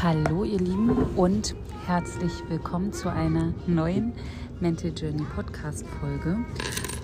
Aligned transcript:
Hallo 0.00 0.44
ihr 0.44 0.60
Lieben 0.60 0.90
und 1.16 1.56
herzlich 1.84 2.30
willkommen 2.48 2.92
zu 2.92 3.10
einer 3.10 3.52
neuen 3.66 4.12
Mental 4.60 4.92
Journey 4.94 5.24
Podcast 5.34 5.84
Folge. 6.00 6.36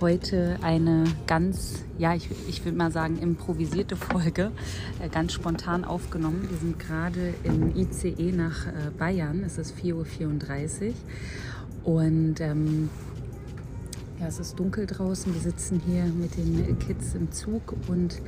Heute 0.01 0.59
eine 0.63 1.03
ganz, 1.27 1.85
ja, 1.99 2.15
ich, 2.15 2.29
ich 2.49 2.65
würde 2.65 2.79
mal 2.79 2.93
sagen, 2.93 3.19
improvisierte 3.19 3.97
Folge, 3.97 4.53
äh, 5.03 5.09
ganz 5.09 5.33
spontan 5.33 5.85
aufgenommen. 5.85 6.47
Wir 6.49 6.57
sind 6.57 6.79
gerade 6.79 7.35
im 7.43 7.75
ICE 7.75 8.31
nach 8.31 8.69
äh, 8.69 8.71
Bayern, 8.97 9.43
es 9.45 9.59
ist 9.59 9.75
4.34 9.77 10.93
Uhr 11.85 11.97
und 11.97 12.41
ähm, 12.41 12.91
ja, 14.21 14.29
es 14.29 14.39
ist 14.39 14.57
dunkel 14.57 14.87
draußen. 14.87 15.35
Wir 15.35 15.41
sitzen 15.41 15.83
hier 15.85 16.05
mit 16.05 16.37
den 16.37 16.79
Kids 16.79 17.17
im 17.17 17.33
Zug 17.33 17.75
und 17.89 18.21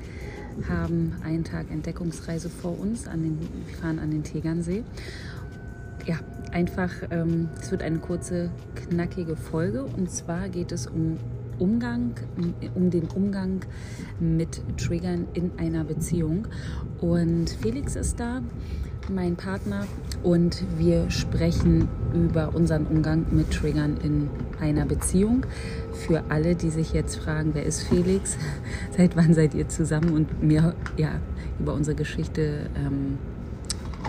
haben 0.68 1.14
einen 1.23 1.45
Tag 1.45 1.70
Entdeckungsreise 1.70 2.48
vor 2.48 2.79
uns. 2.79 3.06
An 3.06 3.23
den, 3.23 3.38
wir 3.41 3.75
fahren 3.77 3.98
an 3.98 4.11
den 4.11 4.23
Tegernsee. 4.23 4.84
Ja, 6.06 6.19
einfach, 6.52 6.91
ähm, 7.10 7.48
es 7.60 7.70
wird 7.70 7.82
eine 7.82 7.98
kurze, 7.98 8.51
knackige 8.74 9.37
Folge. 9.37 9.84
Und 9.84 10.10
zwar 10.10 10.48
geht 10.48 10.73
es 10.73 10.87
um 10.87 11.19
Umgang, 11.59 12.15
um 12.74 12.91
den 12.91 13.09
Umgang 13.15 13.60
mit 14.20 14.62
Triggern 14.77 15.27
in 15.34 15.52
einer 15.59 15.84
Beziehung. 15.84 16.46
Und 17.01 17.51
Felix 17.51 17.96
ist 17.96 18.20
da, 18.20 18.43
mein 19.10 19.37
Partner, 19.37 19.87
und 20.23 20.65
wir 20.77 21.10
sprechen 21.10 21.88
über 22.12 22.55
unseren 22.55 22.87
Umgang 22.87 23.27
mit 23.30 23.52
Triggern 23.52 23.96
in 24.02 24.29
einer 24.60 24.84
Beziehung. 24.84 25.46
Für 26.06 26.24
alle, 26.30 26.56
die 26.56 26.70
sich 26.70 26.92
jetzt 26.92 27.16
fragen, 27.16 27.51
wer 27.52 27.65
ist 27.65 27.84
Felix, 27.84 28.37
seit 28.96 29.16
wann 29.16 29.34
seid 29.34 29.55
ihr 29.55 29.69
zusammen 29.69 30.12
und 30.12 30.42
mir 30.42 30.74
ja 30.96 31.20
über 31.60 31.74
unsere 31.74 31.96
Geschichte 31.96 32.69
ähm, 32.77 33.19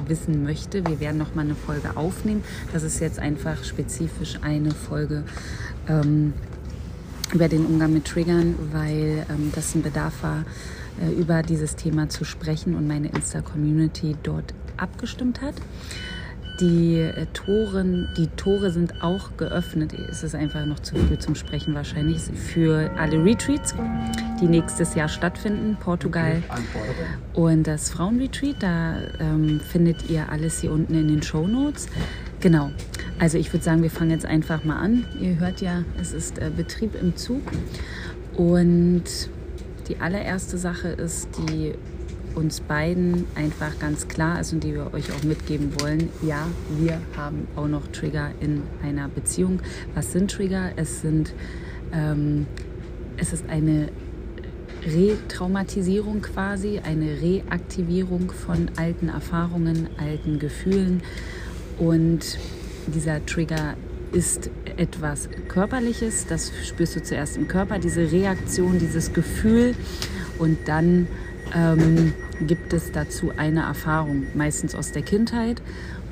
wissen 0.07 0.43
möchte, 0.43 0.85
wir 0.85 0.99
werden 0.99 1.17
noch 1.17 1.35
mal 1.35 1.43
eine 1.43 1.55
Folge 1.55 1.95
aufnehmen. 1.95 2.43
Das 2.73 2.83
ist 2.83 2.99
jetzt 2.99 3.19
einfach 3.19 3.63
spezifisch 3.63 4.39
eine 4.41 4.71
Folge. 4.71 5.23
Ähm, 5.87 6.33
über 7.33 7.49
den 7.49 7.65
Umgang 7.65 7.93
mit 7.93 8.05
Triggern, 8.05 8.55
weil 8.71 9.25
ähm, 9.29 9.51
das 9.53 9.75
ein 9.75 9.81
Bedarf 9.81 10.23
war, 10.23 10.45
äh, 11.01 11.11
über 11.11 11.43
dieses 11.43 11.75
Thema 11.75 12.09
zu 12.09 12.23
sprechen 12.23 12.75
und 12.75 12.87
meine 12.87 13.09
Insta-Community 13.09 14.15
dort 14.23 14.53
abgestimmt 14.77 15.41
hat. 15.41 15.55
Die 16.59 16.95
äh, 16.95 17.27
Toren, 17.33 18.09
die 18.17 18.27
Tore 18.29 18.71
sind 18.71 19.03
auch 19.03 19.37
geöffnet. 19.37 19.93
Es 19.93 20.23
ist 20.23 20.33
einfach 20.33 20.65
noch 20.65 20.79
zu 20.79 20.95
früh 20.95 21.17
zum 21.19 21.35
Sprechen 21.35 21.75
wahrscheinlich 21.75 22.21
für 22.23 22.89
alle 22.97 23.23
Retreats, 23.23 23.75
die 24.41 24.47
nächstes 24.47 24.95
Jahr 24.95 25.07
stattfinden. 25.07 25.77
Portugal 25.79 26.41
und 27.33 27.67
das 27.67 27.91
Frauenretreat. 27.91 28.55
Da 28.59 28.95
ähm, 29.19 29.59
findet 29.59 30.09
ihr 30.09 30.29
alles 30.31 30.59
hier 30.61 30.71
unten 30.71 30.95
in 30.95 31.07
den 31.07 31.21
Show 31.21 31.47
Notes. 31.47 31.89
Genau. 32.39 32.71
Also 33.19 33.37
ich 33.37 33.53
würde 33.53 33.63
sagen, 33.63 33.83
wir 33.83 33.91
fangen 33.91 34.11
jetzt 34.11 34.25
einfach 34.25 34.63
mal 34.63 34.77
an. 34.77 35.05
Ihr 35.19 35.39
hört 35.39 35.61
ja, 35.61 35.83
es 36.01 36.11
ist 36.11 36.39
äh, 36.39 36.49
Betrieb 36.55 36.99
im 36.99 37.15
Zug. 37.15 37.41
Und 38.35 39.03
die 39.89 39.97
allererste 39.99 40.57
Sache 40.57 40.87
ist, 40.87 41.29
die 41.37 41.73
uns 42.37 42.61
beiden 42.61 43.25
einfach 43.33 43.79
ganz 43.79 44.07
klar 44.07 44.39
ist 44.39 44.53
und 44.53 44.63
die 44.63 44.75
wir 44.75 44.93
euch 44.93 45.11
auch 45.11 45.23
mitgeben 45.23 45.73
wollen. 45.81 46.09
Ja, 46.21 46.47
wir 46.77 47.01
haben 47.17 47.47
auch 47.55 47.67
noch 47.67 47.87
Trigger 47.87 48.29
in 48.39 48.61
einer 48.83 49.09
Beziehung. 49.09 49.59
Was 49.95 50.11
sind 50.11 50.29
Trigger? 50.29 50.69
Es 50.75 51.01
sind, 51.01 51.33
ähm, 51.91 52.45
es 53.17 53.33
ist 53.33 53.49
eine 53.49 53.89
Retraumatisierung 54.85 56.21
quasi, 56.21 56.79
eine 56.79 57.19
Reaktivierung 57.21 58.31
von 58.31 58.69
alten 58.77 59.09
Erfahrungen, 59.09 59.89
alten 59.97 60.37
Gefühlen 60.37 61.01
und 61.79 62.37
dieser 62.85 63.25
Trigger 63.25 63.73
ist 64.13 64.51
etwas 64.77 65.27
Körperliches, 65.47 66.27
das 66.27 66.51
spürst 66.63 66.95
du 66.95 67.03
zuerst 67.03 67.35
im 67.35 67.47
Körper, 67.47 67.79
diese 67.79 68.11
Reaktion, 68.11 68.79
dieses 68.79 69.11
Gefühl 69.11 69.75
und 70.39 70.57
dann 70.67 71.07
ähm, 71.55 72.13
gibt 72.41 72.73
es 72.73 72.91
dazu 72.91 73.31
eine 73.35 73.61
Erfahrung, 73.61 74.27
meistens 74.35 74.75
aus 74.75 74.91
der 74.91 75.01
Kindheit. 75.01 75.61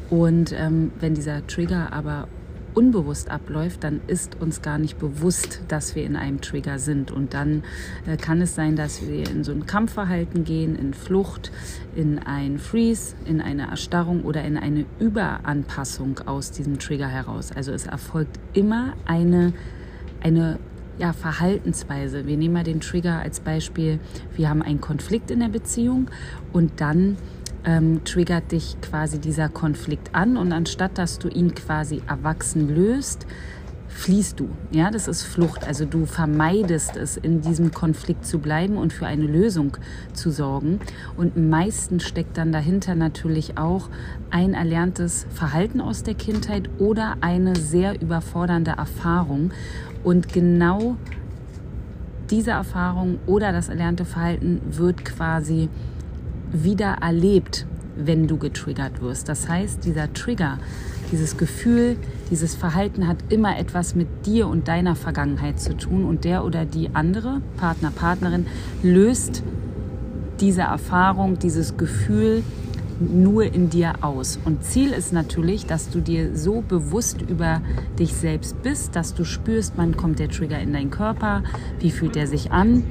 Und 0.09 0.53
ähm, 0.53 0.91
wenn 0.99 1.15
dieser 1.15 1.45
Trigger 1.47 1.91
aber 1.91 2.27
unbewusst 2.75 3.31
abläuft, 3.31 3.83
dann 3.83 4.01
ist 4.07 4.39
uns 4.39 4.61
gar 4.61 4.77
nicht 4.77 4.99
bewusst, 4.99 5.61
dass 5.67 5.95
wir 5.95 6.03
in 6.03 6.15
einem 6.15 6.41
Trigger 6.41 6.77
sind. 6.77 7.09
Und 7.11 7.33
dann 7.33 7.63
äh, 8.05 8.17
kann 8.17 8.41
es 8.41 8.53
sein, 8.53 8.75
dass 8.75 9.07
wir 9.07 9.29
in 9.29 9.43
so 9.43 9.51
ein 9.51 9.65
Kampfverhalten 9.65 10.43
gehen, 10.43 10.75
in 10.75 10.93
Flucht, 10.93 11.51
in 11.95 12.19
ein 12.19 12.59
Freeze, 12.59 13.15
in 13.25 13.41
eine 13.41 13.69
Erstarrung 13.69 14.23
oder 14.23 14.43
in 14.43 14.57
eine 14.57 14.85
Überanpassung 14.99 16.19
aus 16.25 16.51
diesem 16.51 16.77
Trigger 16.77 17.07
heraus. 17.07 17.51
Also 17.51 17.71
es 17.71 17.87
erfolgt 17.87 18.39
immer 18.53 18.93
eine, 19.05 19.53
eine 20.21 20.59
ja, 20.97 21.13
Verhaltensweise. 21.13 22.25
Wir 22.25 22.37
nehmen 22.37 22.53
mal 22.53 22.63
den 22.63 22.79
Trigger 22.79 23.19
als 23.19 23.39
Beispiel. 23.39 23.99
Wir 24.35 24.49
haben 24.49 24.61
einen 24.61 24.81
Konflikt 24.81 25.31
in 25.31 25.39
der 25.39 25.49
Beziehung 25.49 26.09
und 26.53 26.79
dann 26.81 27.17
ähm, 27.65 28.03
triggert 28.05 28.51
dich 28.51 28.77
quasi 28.81 29.19
dieser 29.19 29.49
Konflikt 29.49 30.13
an 30.13 30.37
und 30.37 30.51
anstatt 30.51 30.97
dass 30.97 31.19
du 31.19 31.27
ihn 31.27 31.55
quasi 31.55 32.01
erwachsen 32.07 32.73
löst, 32.73 33.25
fließt 33.87 34.39
du. 34.39 34.49
Ja, 34.71 34.91
das 34.91 35.07
ist 35.07 35.23
Flucht. 35.23 35.65
Also 35.65 35.85
du 35.85 36.05
vermeidest 36.05 36.97
es, 36.97 37.15
in 37.15 37.41
diesem 37.41 37.71
Konflikt 37.71 38.25
zu 38.25 38.39
bleiben 38.39 38.77
und 38.77 38.91
für 38.91 39.07
eine 39.07 39.23
Lösung 39.23 39.77
zu 40.13 40.31
sorgen. 40.31 40.79
Und 41.15 41.37
meistens 41.37 42.03
steckt 42.03 42.37
dann 42.37 42.51
dahinter 42.51 42.93
natürlich 42.93 43.57
auch 43.57 43.89
ein 44.31 44.53
erlerntes 44.53 45.25
Verhalten 45.29 45.79
aus 45.79 46.03
der 46.03 46.13
Kindheit 46.13 46.69
oder 46.77 47.17
eine 47.21 47.55
sehr 47.55 47.99
überfordernde 48.01 48.71
Erfahrung. 48.71 49.51
Und 50.05 50.31
genau 50.31 50.97
diese 52.29 52.51
Erfahrung 52.51 53.17
oder 53.25 53.51
das 53.51 53.69
erlernte 53.69 54.05
Verhalten 54.05 54.61
wird 54.69 55.03
quasi 55.03 55.67
wieder 56.51 56.97
erlebt, 57.01 57.65
wenn 57.97 58.27
du 58.27 58.37
getriggert 58.37 59.01
wirst. 59.01 59.27
Das 59.29 59.49
heißt, 59.49 59.83
dieser 59.83 60.13
Trigger, 60.13 60.59
dieses 61.11 61.37
Gefühl, 61.37 61.97
dieses 62.29 62.53
Verhalten 62.53 63.07
hat 63.07 63.17
immer 63.29 63.57
etwas 63.57 63.95
mit 63.95 64.27
dir 64.27 64.47
und 64.47 64.67
deiner 64.67 64.95
Vergangenheit 64.95 65.59
zu 65.59 65.75
tun 65.75 66.05
und 66.05 66.23
der 66.23 66.45
oder 66.45 66.65
die 66.65 66.91
andere, 66.93 67.41
Partner, 67.57 67.89
Partnerin, 67.89 68.45
löst 68.83 69.41
diese 70.39 70.61
Erfahrung, 70.61 71.39
dieses 71.39 71.77
Gefühl 71.77 72.43
nur 72.99 73.43
in 73.43 73.69
dir 73.69 73.93
aus. 74.01 74.39
Und 74.45 74.63
Ziel 74.63 74.91
ist 74.91 75.13
natürlich, 75.13 75.65
dass 75.65 75.89
du 75.89 75.99
dir 75.99 76.35
so 76.35 76.61
bewusst 76.61 77.21
über 77.21 77.61
dich 77.99 78.13
selbst 78.13 78.61
bist, 78.61 78.95
dass 78.95 79.13
du 79.13 79.23
spürst, 79.23 79.73
wann 79.75 79.97
kommt 79.97 80.19
der 80.19 80.29
Trigger 80.29 80.59
in 80.59 80.73
deinen 80.73 80.91
Körper, 80.91 81.43
wie 81.79 81.91
fühlt 81.91 82.15
er 82.15 82.27
sich 82.27 82.51
an 82.51 82.83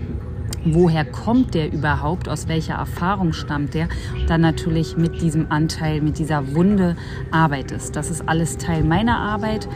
woher 0.65 1.05
kommt 1.05 1.55
der 1.55 1.73
überhaupt, 1.73 2.29
aus 2.29 2.49
welcher 2.49 2.75
Erfahrung 2.75 3.33
stammt 3.33 3.75
der, 3.75 3.89
dann 4.27 4.41
natürlich 4.41 4.97
mit 4.97 5.21
diesem 5.21 5.51
Anteil, 5.51 6.01
mit 6.01 6.19
dieser 6.19 6.55
Wunde 6.55 6.97
arbeitest. 7.31 7.97
Das 7.97 8.11
ist 8.11 8.29
alles 8.29 8.57
Teil 8.57 8.85
meiner 8.85 9.19
Arbeit 9.19 9.69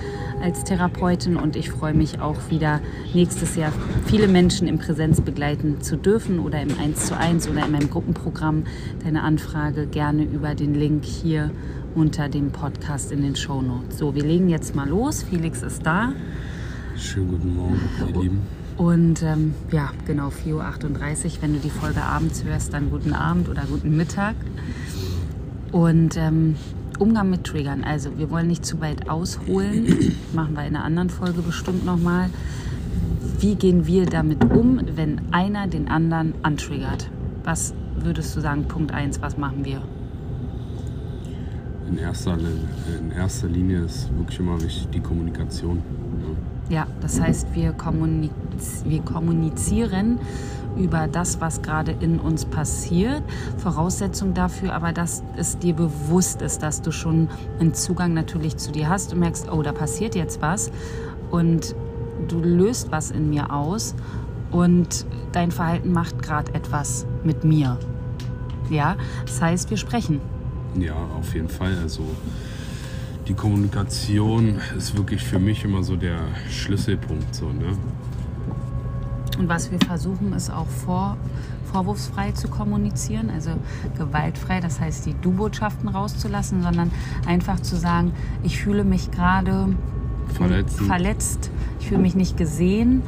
als 0.42 0.64
Therapeutin 0.64 1.36
und 1.36 1.56
ich 1.56 1.70
freue 1.70 1.94
mich 1.94 2.20
auch 2.20 2.36
wieder 2.50 2.80
nächstes 3.12 3.56
Jahr 3.56 3.72
viele 4.06 4.28
Menschen 4.28 4.68
in 4.68 4.78
Präsenz 4.78 5.20
begleiten 5.20 5.80
zu 5.80 5.96
dürfen 5.96 6.38
oder 6.38 6.60
im 6.62 6.78
1 6.78 7.06
zu 7.06 7.16
1 7.16 7.48
oder 7.48 7.64
in 7.64 7.72
meinem 7.72 7.90
Gruppenprogramm. 7.90 8.64
Deine 9.02 9.22
Anfrage 9.22 9.86
gerne 9.86 10.24
über 10.24 10.54
den 10.54 10.74
Link 10.74 11.04
hier 11.04 11.50
unter 11.94 12.28
dem 12.28 12.52
Podcast 12.52 13.10
in 13.10 13.22
den 13.22 13.34
Show 13.34 13.60
Notes. 13.60 13.98
So, 13.98 14.14
wir 14.14 14.22
legen 14.22 14.48
jetzt 14.48 14.74
mal 14.74 14.88
los. 14.88 15.22
Felix 15.22 15.62
ist 15.62 15.84
da. 15.84 16.12
Schönen 16.96 17.28
guten 17.28 17.54
Morgen, 17.54 17.80
ihr 18.00 18.20
Lieben. 18.20 18.57
Und 18.78 19.24
ähm, 19.24 19.54
ja, 19.72 19.90
genau, 20.06 20.28
4.38 20.28 20.54
Uhr. 20.54 21.32
Wenn 21.40 21.52
du 21.52 21.58
die 21.58 21.68
Folge 21.68 22.00
abends 22.00 22.44
hörst, 22.44 22.72
dann 22.72 22.90
guten 22.90 23.12
Abend 23.12 23.48
oder 23.48 23.64
guten 23.68 23.96
Mittag. 23.96 24.36
Und 25.72 26.16
ähm, 26.16 26.54
Umgang 27.00 27.28
mit 27.28 27.44
Triggern. 27.44 27.82
Also 27.82 28.18
wir 28.18 28.30
wollen 28.30 28.46
nicht 28.46 28.64
zu 28.64 28.80
weit 28.80 29.10
ausholen. 29.10 30.14
Machen 30.32 30.54
wir 30.54 30.64
in 30.64 30.76
einer 30.76 30.84
anderen 30.84 31.10
Folge 31.10 31.42
bestimmt 31.42 31.84
nochmal. 31.84 32.30
Wie 33.40 33.56
gehen 33.56 33.86
wir 33.86 34.06
damit 34.06 34.44
um, 34.44 34.80
wenn 34.94 35.20
einer 35.32 35.66
den 35.66 35.88
anderen 35.88 36.34
antriggert? 36.42 37.10
Was 37.42 37.74
würdest 37.96 38.36
du 38.36 38.40
sagen, 38.40 38.64
Punkt 38.68 38.92
1, 38.92 39.20
was 39.22 39.36
machen 39.36 39.64
wir? 39.64 39.82
In 41.88 41.98
erster, 41.98 42.36
in 42.36 43.10
erster 43.12 43.48
Linie 43.48 43.82
ist 43.84 44.08
wirklich 44.16 44.38
immer 44.40 44.60
wichtig 44.60 44.88
die 44.92 45.00
Kommunikation. 45.00 45.82
Ja, 46.68 46.86
das 47.00 47.20
heißt, 47.20 47.54
wir, 47.54 47.72
kommuniz 47.72 48.30
wir 48.84 49.00
kommunizieren 49.02 50.18
über 50.76 51.08
das, 51.08 51.40
was 51.40 51.62
gerade 51.62 51.92
in 51.92 52.20
uns 52.20 52.44
passiert. 52.44 53.22
Voraussetzung 53.58 54.34
dafür 54.34 54.74
aber, 54.74 54.92
dass 54.92 55.22
es 55.36 55.58
dir 55.58 55.74
bewusst 55.74 56.42
ist, 56.42 56.62
dass 56.62 56.82
du 56.82 56.92
schon 56.92 57.28
einen 57.58 57.74
Zugang 57.74 58.14
natürlich 58.14 58.56
zu 58.56 58.70
dir 58.70 58.88
hast 58.88 59.12
und 59.12 59.20
merkst, 59.20 59.50
oh, 59.50 59.62
da 59.62 59.72
passiert 59.72 60.14
jetzt 60.14 60.40
was 60.40 60.70
und 61.30 61.74
du 62.28 62.40
löst 62.40 62.90
was 62.90 63.10
in 63.10 63.30
mir 63.30 63.52
aus 63.52 63.94
und 64.50 65.06
dein 65.32 65.50
Verhalten 65.50 65.92
macht 65.92 66.22
gerade 66.22 66.54
etwas 66.54 67.06
mit 67.24 67.44
mir. 67.44 67.78
Ja, 68.70 68.96
das 69.26 69.40
heißt, 69.40 69.70
wir 69.70 69.76
sprechen. 69.76 70.20
Ja, 70.78 70.94
auf 71.18 71.34
jeden 71.34 71.48
Fall. 71.48 71.76
Also 71.82 72.02
die 73.26 73.34
Kommunikation 73.34 74.60
ist 74.76 74.96
wirklich 74.96 75.22
für 75.22 75.38
mich 75.38 75.64
immer 75.64 75.82
so 75.82 75.96
der 75.96 76.18
Schlüsselpunkt. 76.50 77.34
So, 77.34 77.46
ne? 77.46 77.76
Und 79.38 79.48
was 79.48 79.70
wir 79.70 79.78
versuchen, 79.78 80.32
ist 80.32 80.50
auch 80.50 80.66
vor, 80.66 81.16
vorwurfsfrei 81.72 82.32
zu 82.32 82.48
kommunizieren, 82.48 83.30
also 83.30 83.50
gewaltfrei, 83.96 84.60
das 84.60 84.80
heißt 84.80 85.06
die 85.06 85.14
Du-Botschaften 85.14 85.88
rauszulassen, 85.88 86.62
sondern 86.62 86.90
einfach 87.26 87.60
zu 87.60 87.76
sagen, 87.76 88.12
ich 88.42 88.60
fühle 88.60 88.84
mich 88.84 89.10
gerade 89.10 89.68
verletzt, 90.86 91.50
ich 91.80 91.88
fühle 91.88 92.00
mich 92.00 92.14
nicht 92.14 92.36
gesehen 92.36 93.02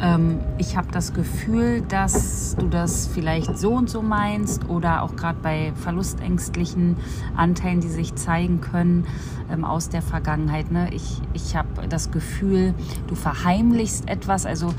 ähm, 0.00 0.40
ich 0.58 0.76
habe 0.76 0.88
das 0.92 1.12
Gefühl, 1.12 1.82
dass 1.82 2.56
du 2.56 2.68
das 2.68 3.08
vielleicht 3.12 3.58
so 3.58 3.72
und 3.72 3.90
so 3.90 4.02
meinst 4.02 4.68
oder 4.68 5.02
auch 5.02 5.16
gerade 5.16 5.38
bei 5.42 5.72
verlustängstlichen 5.74 6.96
Anteilen, 7.36 7.80
die 7.80 7.88
sich 7.88 8.14
zeigen 8.14 8.60
können 8.60 9.06
ähm, 9.50 9.64
aus 9.64 9.88
der 9.88 10.02
Vergangenheit. 10.02 10.70
Ne? 10.70 10.90
Ich, 10.92 11.20
ich 11.32 11.56
habe 11.56 11.88
das 11.88 12.10
Gefühl, 12.10 12.74
du 13.08 13.14
verheimlichst 13.14 14.08
etwas. 14.08 14.46
Also 14.46 14.72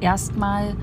erstmal 0.00 0.76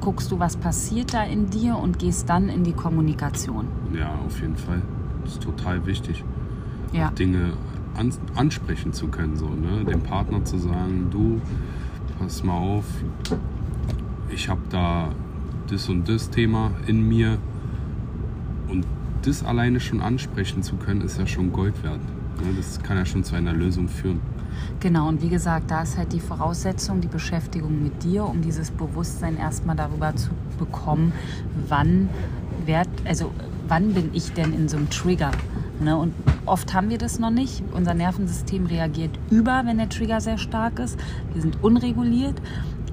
guckst 0.00 0.30
du, 0.32 0.38
was 0.38 0.56
passiert 0.56 1.14
da 1.14 1.22
in 1.22 1.48
dir 1.50 1.76
und 1.76 1.98
gehst 1.98 2.28
dann 2.28 2.48
in 2.48 2.64
die 2.64 2.72
Kommunikation. 2.72 3.66
Ja, 3.96 4.14
auf 4.26 4.40
jeden 4.40 4.56
Fall. 4.56 4.82
Das 5.22 5.34
ist 5.34 5.42
total 5.42 5.86
wichtig. 5.86 6.24
Ja. 6.92 7.10
Dinge 7.10 7.52
an, 7.94 8.12
ansprechen 8.34 8.92
zu 8.92 9.08
können, 9.08 9.36
so, 9.36 9.48
ne? 9.48 9.84
dem 9.84 10.00
Partner 10.00 10.44
zu 10.44 10.58
sagen, 10.58 11.08
du, 11.10 11.40
pass 12.18 12.42
mal 12.42 12.54
auf, 12.54 12.84
ich 14.28 14.48
habe 14.48 14.60
da 14.70 15.08
das 15.70 15.88
und 15.88 16.08
das 16.08 16.30
Thema 16.30 16.72
in 16.86 17.08
mir 17.08 17.38
und 18.68 18.86
das 19.22 19.44
alleine 19.44 19.78
schon 19.80 20.00
ansprechen 20.00 20.62
zu 20.62 20.76
können, 20.76 21.00
ist 21.00 21.18
ja 21.18 21.26
schon 21.26 21.52
Gold 21.52 21.82
wert. 21.82 22.00
Das 22.56 22.82
kann 22.82 22.96
ja 22.96 23.06
schon 23.06 23.22
zu 23.22 23.36
einer 23.36 23.52
Lösung 23.52 23.88
führen. 23.88 24.20
Genau, 24.80 25.08
und 25.08 25.22
wie 25.22 25.28
gesagt, 25.28 25.70
da 25.70 25.82
ist 25.82 25.96
halt 25.96 26.12
die 26.12 26.20
Voraussetzung, 26.20 27.00
die 27.00 27.08
Beschäftigung 27.08 27.82
mit 27.82 28.02
dir, 28.02 28.24
um 28.24 28.42
dieses 28.42 28.70
Bewusstsein 28.70 29.36
erstmal 29.36 29.76
darüber 29.76 30.14
zu 30.16 30.30
bekommen, 30.58 31.12
wann, 31.68 32.08
werd, 32.66 32.88
also, 33.04 33.32
wann 33.68 33.94
bin 33.94 34.10
ich 34.12 34.32
denn 34.32 34.52
in 34.52 34.68
so 34.68 34.76
einem 34.76 34.90
Trigger? 34.90 35.30
Ne? 35.80 35.96
Und 35.96 36.14
oft 36.46 36.74
haben 36.74 36.90
wir 36.90 36.98
das 36.98 37.18
noch 37.18 37.30
nicht. 37.30 37.62
Unser 37.72 37.94
Nervensystem 37.94 38.66
reagiert 38.66 39.10
über, 39.30 39.62
wenn 39.64 39.78
der 39.78 39.88
Trigger 39.88 40.20
sehr 40.20 40.38
stark 40.38 40.78
ist. 40.78 40.98
Wir 41.32 41.42
sind 41.42 41.62
unreguliert. 41.62 42.40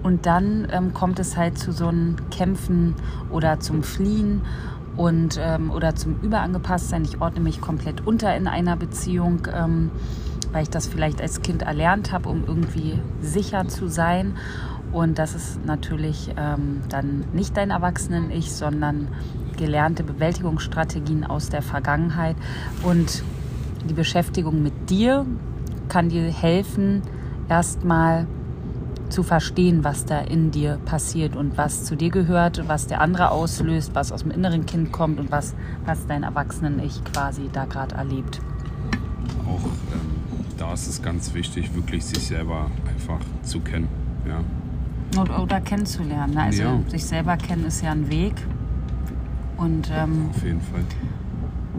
Und 0.02 0.26
dann 0.26 0.68
ähm, 0.72 0.94
kommt 0.94 1.20
es 1.20 1.36
halt 1.36 1.58
zu 1.58 1.72
so 1.72 1.88
einem 1.88 2.16
Kämpfen 2.30 2.96
oder 3.32 3.60
zum 3.60 3.84
Fliehen 3.84 4.42
und, 4.96 5.40
ähm, 5.42 5.72
oder 5.72 5.96
zum 5.96 6.20
Überangepasstsein. 6.22 7.04
Ich 7.04 7.22
ordne 7.22 7.42
mich 7.42 7.60
komplett 7.60 8.06
unter 8.08 8.36
in 8.36 8.48
einer 8.48 8.78
Beziehung, 8.78 9.48
ähm, 9.54 9.92
weil 10.52 10.64
ich 10.64 10.70
das 10.70 10.88
vielleicht 10.88 11.22
als 11.22 11.42
Kind 11.42 11.62
erlernt 11.62 12.12
habe, 12.12 12.30
um 12.30 12.44
irgendwie 12.46 13.00
sicher 13.22 13.68
zu 13.68 13.88
sein. 13.88 14.36
Und 14.92 15.20
das 15.20 15.36
ist 15.36 15.66
natürlich 15.66 16.34
ähm, 16.38 16.82
dann 16.90 17.26
nicht 17.34 17.56
dein 17.56 17.70
Erwachsenen-Ich, 17.70 18.52
sondern 18.52 19.10
gelernte 19.58 20.04
Bewältigungsstrategien 20.04 21.24
aus 21.24 21.50
der 21.50 21.62
Vergangenheit. 21.62 22.36
Und 22.84 23.24
die 23.88 23.94
Beschäftigung 23.94 24.64
mit 24.64 24.90
dir 24.90 25.26
kann 25.90 26.10
dir 26.10 26.32
helfen, 26.32 27.04
erstmal 27.50 28.28
zu 29.10 29.24
verstehen, 29.24 29.84
was 29.84 30.06
da 30.06 30.20
in 30.20 30.52
dir 30.52 30.80
passiert 30.86 31.36
und 31.36 31.58
was 31.58 31.84
zu 31.84 31.96
dir 31.96 32.12
gehört, 32.12 32.68
was 32.68 32.88
der 32.88 33.02
andere 33.02 33.32
auslöst, 33.32 33.96
was 33.96 34.12
aus 34.12 34.22
dem 34.22 34.32
inneren 34.32 34.66
Kind 34.66 34.92
kommt 34.92 35.20
und 35.20 35.32
was, 35.32 35.56
was 35.86 36.06
dein 36.08 36.24
Erwachsenen-Ich 36.24 37.04
quasi 37.06 37.50
da 37.52 37.66
gerade 37.66 37.96
erlebt. 37.96 38.40
Auch 39.48 39.66
ähm, 39.94 39.99
da 40.60 40.74
ist 40.74 40.88
es 40.88 41.02
ganz 41.02 41.34
wichtig, 41.34 41.74
wirklich 41.74 42.06
sich 42.06 42.20
selber 42.20 42.70
einfach 42.88 43.20
zu 43.44 43.62
kennen. 43.62 43.88
Ja. 44.28 45.22
Oder, 45.22 45.42
oder 45.42 45.62
kennenzulernen. 45.62 46.34
Ne? 46.34 46.42
Also 46.42 46.64
ja. 46.64 46.80
sich 46.88 47.06
selber 47.06 47.38
kennen 47.38 47.66
ist 47.66 47.82
ja 47.82 47.92
ein 47.92 48.10
Weg. 48.10 48.34
Und 49.58 49.90
ähm, 49.94 50.30
auf 50.30 50.44
jeden 50.44 50.62
Fall. 50.62 50.84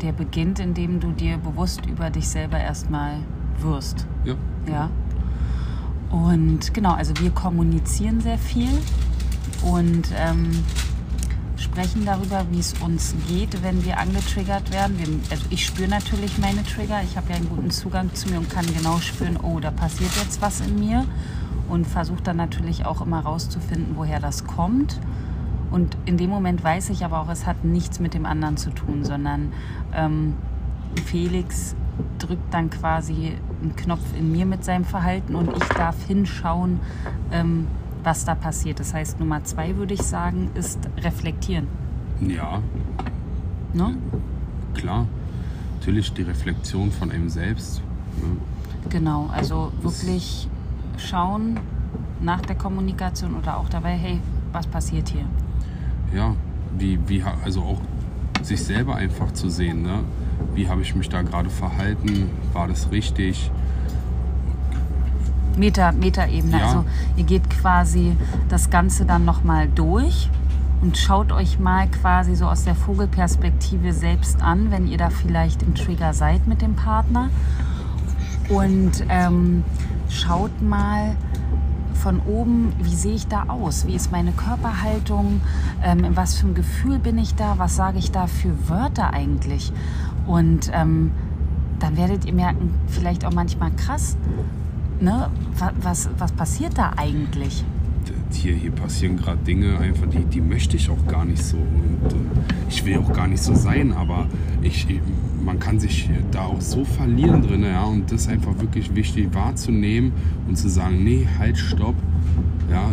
Der 0.00 0.12
beginnt, 0.12 0.60
indem 0.60 0.98
du 0.98 1.12
dir 1.12 1.36
bewusst 1.38 1.84
über 1.86 2.10
dich 2.10 2.28
selber 2.28 2.58
erstmal 2.58 3.16
wirst. 3.60 4.06
Ja. 4.24 4.34
Ja. 4.66 4.90
Und 6.10 6.72
genau, 6.74 6.94
also 6.94 7.12
wir 7.20 7.30
kommunizieren 7.30 8.20
sehr 8.20 8.38
viel 8.38 8.70
und 9.62 10.08
ähm, 10.16 10.50
sprechen 11.60 12.04
darüber, 12.04 12.46
wie 12.50 12.58
es 12.58 12.74
uns 12.80 13.14
geht, 13.28 13.62
wenn 13.62 13.84
wir 13.84 13.98
angetriggert 13.98 14.72
werden. 14.72 14.98
Wir, 14.98 15.06
also 15.30 15.44
ich 15.50 15.64
spüre 15.64 15.88
natürlich 15.88 16.38
meine 16.38 16.64
Trigger. 16.64 17.02
Ich 17.02 17.16
habe 17.16 17.30
ja 17.30 17.36
einen 17.36 17.48
guten 17.48 17.70
Zugang 17.70 18.12
zu 18.14 18.28
mir 18.28 18.38
und 18.38 18.50
kann 18.50 18.66
genau 18.74 18.98
spüren, 18.98 19.36
oh, 19.42 19.60
da 19.60 19.70
passiert 19.70 20.10
jetzt 20.22 20.40
was 20.42 20.60
in 20.60 20.78
mir. 20.78 21.04
Und 21.68 21.86
versuche 21.86 22.22
dann 22.22 22.36
natürlich 22.36 22.84
auch 22.84 23.00
immer 23.00 23.20
rauszufinden, 23.20 23.96
woher 23.96 24.18
das 24.18 24.44
kommt. 24.44 24.98
Und 25.70 25.96
in 26.04 26.16
dem 26.16 26.30
Moment 26.30 26.64
weiß 26.64 26.90
ich 26.90 27.04
aber 27.04 27.20
auch, 27.20 27.28
es 27.28 27.46
hat 27.46 27.64
nichts 27.64 28.00
mit 28.00 28.14
dem 28.14 28.26
anderen 28.26 28.56
zu 28.56 28.70
tun, 28.70 29.04
sondern 29.04 29.52
ähm, 29.94 30.34
Felix 31.06 31.76
drückt 32.18 32.52
dann 32.52 32.70
quasi 32.70 33.36
einen 33.62 33.76
Knopf 33.76 34.02
in 34.18 34.32
mir 34.32 34.46
mit 34.46 34.64
seinem 34.64 34.84
Verhalten 34.84 35.34
und 35.34 35.50
ich 35.56 35.68
darf 35.68 35.96
hinschauen, 36.06 36.80
ähm, 37.30 37.66
was 38.02 38.24
da 38.24 38.34
passiert. 38.34 38.80
Das 38.80 38.94
heißt, 38.94 39.20
Nummer 39.20 39.42
zwei 39.44 39.76
würde 39.76 39.94
ich 39.94 40.02
sagen, 40.02 40.50
ist 40.54 40.78
reflektieren. 40.98 41.66
Ja. 42.20 42.62
Ne? 43.72 43.96
Klar. 44.74 45.06
Natürlich 45.78 46.12
die 46.12 46.22
Reflexion 46.22 46.90
von 46.90 47.10
einem 47.10 47.28
selbst. 47.28 47.82
Ne? 48.20 48.36
Genau, 48.88 49.30
also 49.32 49.72
wirklich 49.82 50.48
schauen 50.96 51.58
nach 52.20 52.40
der 52.42 52.56
Kommunikation 52.56 53.34
oder 53.34 53.56
auch 53.56 53.68
dabei, 53.68 53.92
hey, 53.92 54.20
was 54.52 54.66
passiert 54.66 55.08
hier? 55.08 55.24
ja, 56.14 56.34
wie, 56.76 56.98
wie, 57.06 57.22
also 57.44 57.62
auch 57.62 57.80
sich 58.42 58.62
selber 58.62 58.96
einfach 58.96 59.32
zu 59.32 59.48
sehen, 59.48 59.82
ne? 59.82 60.00
wie 60.54 60.68
habe 60.68 60.82
ich 60.82 60.94
mich 60.94 61.08
da 61.08 61.22
gerade 61.22 61.50
verhalten, 61.50 62.30
war 62.52 62.68
das 62.68 62.90
richtig? 62.90 63.50
Meta, 65.56 65.92
Meta-Ebene. 65.92 66.58
Ja. 66.58 66.66
Also 66.66 66.84
ihr 67.16 67.24
geht 67.24 67.48
quasi 67.50 68.16
das 68.48 68.70
Ganze 68.70 69.04
dann 69.04 69.24
nochmal 69.24 69.68
durch 69.68 70.30
und 70.82 70.96
schaut 70.96 71.32
euch 71.32 71.58
mal 71.58 71.88
quasi 71.88 72.34
so 72.34 72.46
aus 72.46 72.64
der 72.64 72.74
Vogelperspektive 72.74 73.92
selbst 73.92 74.42
an, 74.42 74.70
wenn 74.70 74.86
ihr 74.86 74.98
da 74.98 75.10
vielleicht 75.10 75.62
im 75.62 75.74
Trigger 75.74 76.14
seid 76.14 76.46
mit 76.46 76.62
dem 76.62 76.74
Partner. 76.74 77.28
Und 78.48 79.04
ähm, 79.08 79.62
schaut 80.08 80.62
mal, 80.62 81.16
von 82.00 82.20
oben, 82.20 82.72
wie 82.80 82.94
sehe 82.94 83.14
ich 83.14 83.28
da 83.28 83.44
aus? 83.48 83.86
Wie 83.86 83.94
ist 83.94 84.10
meine 84.10 84.32
Körperhaltung? 84.32 85.42
Ähm, 85.82 86.04
in 86.04 86.16
was 86.16 86.34
für 86.34 86.46
ein 86.46 86.54
Gefühl 86.54 86.98
bin 86.98 87.18
ich 87.18 87.34
da? 87.34 87.58
Was 87.58 87.76
sage 87.76 87.98
ich 87.98 88.10
da 88.10 88.26
für 88.26 88.68
Wörter 88.68 89.12
eigentlich? 89.12 89.72
Und 90.26 90.70
ähm, 90.72 91.12
dann 91.78 91.96
werdet 91.96 92.24
ihr 92.24 92.32
merken, 92.32 92.74
vielleicht 92.88 93.24
auch 93.24 93.32
manchmal 93.32 93.70
krass, 93.72 94.16
ne? 95.00 95.30
was, 95.80 96.08
was, 96.18 96.32
passiert 96.32 96.76
da 96.78 96.92
eigentlich? 96.96 97.64
Hier, 98.32 98.54
hier 98.54 98.70
passieren 98.70 99.16
gerade 99.16 99.38
Dinge, 99.38 99.78
einfach 99.78 100.06
die, 100.06 100.24
die 100.24 100.40
möchte 100.40 100.76
ich 100.76 100.88
auch 100.88 101.06
gar 101.06 101.24
nicht 101.24 101.42
so. 101.42 101.56
Und, 101.56 102.12
und 102.12 102.30
ich 102.68 102.84
will 102.84 102.98
auch 102.98 103.12
gar 103.12 103.26
nicht 103.26 103.42
so 103.42 103.54
sein, 103.54 103.92
aber 103.92 104.26
ich, 104.62 104.86
man 105.44 105.58
kann 105.58 105.80
sich 105.80 106.08
da 106.30 106.42
auch 106.42 106.60
so 106.60 106.84
verlieren 106.84 107.42
drin, 107.42 107.62
ja, 107.64 107.84
und 107.84 108.10
das 108.12 108.22
ist 108.22 108.28
einfach 108.28 108.58
wirklich 108.60 108.94
wichtig 108.94 109.34
wahrzunehmen 109.34 110.12
und 110.48 110.56
zu 110.56 110.68
sagen, 110.68 111.02
nee, 111.02 111.26
halt, 111.38 111.58
stopp, 111.58 111.96
ja, 112.70 112.90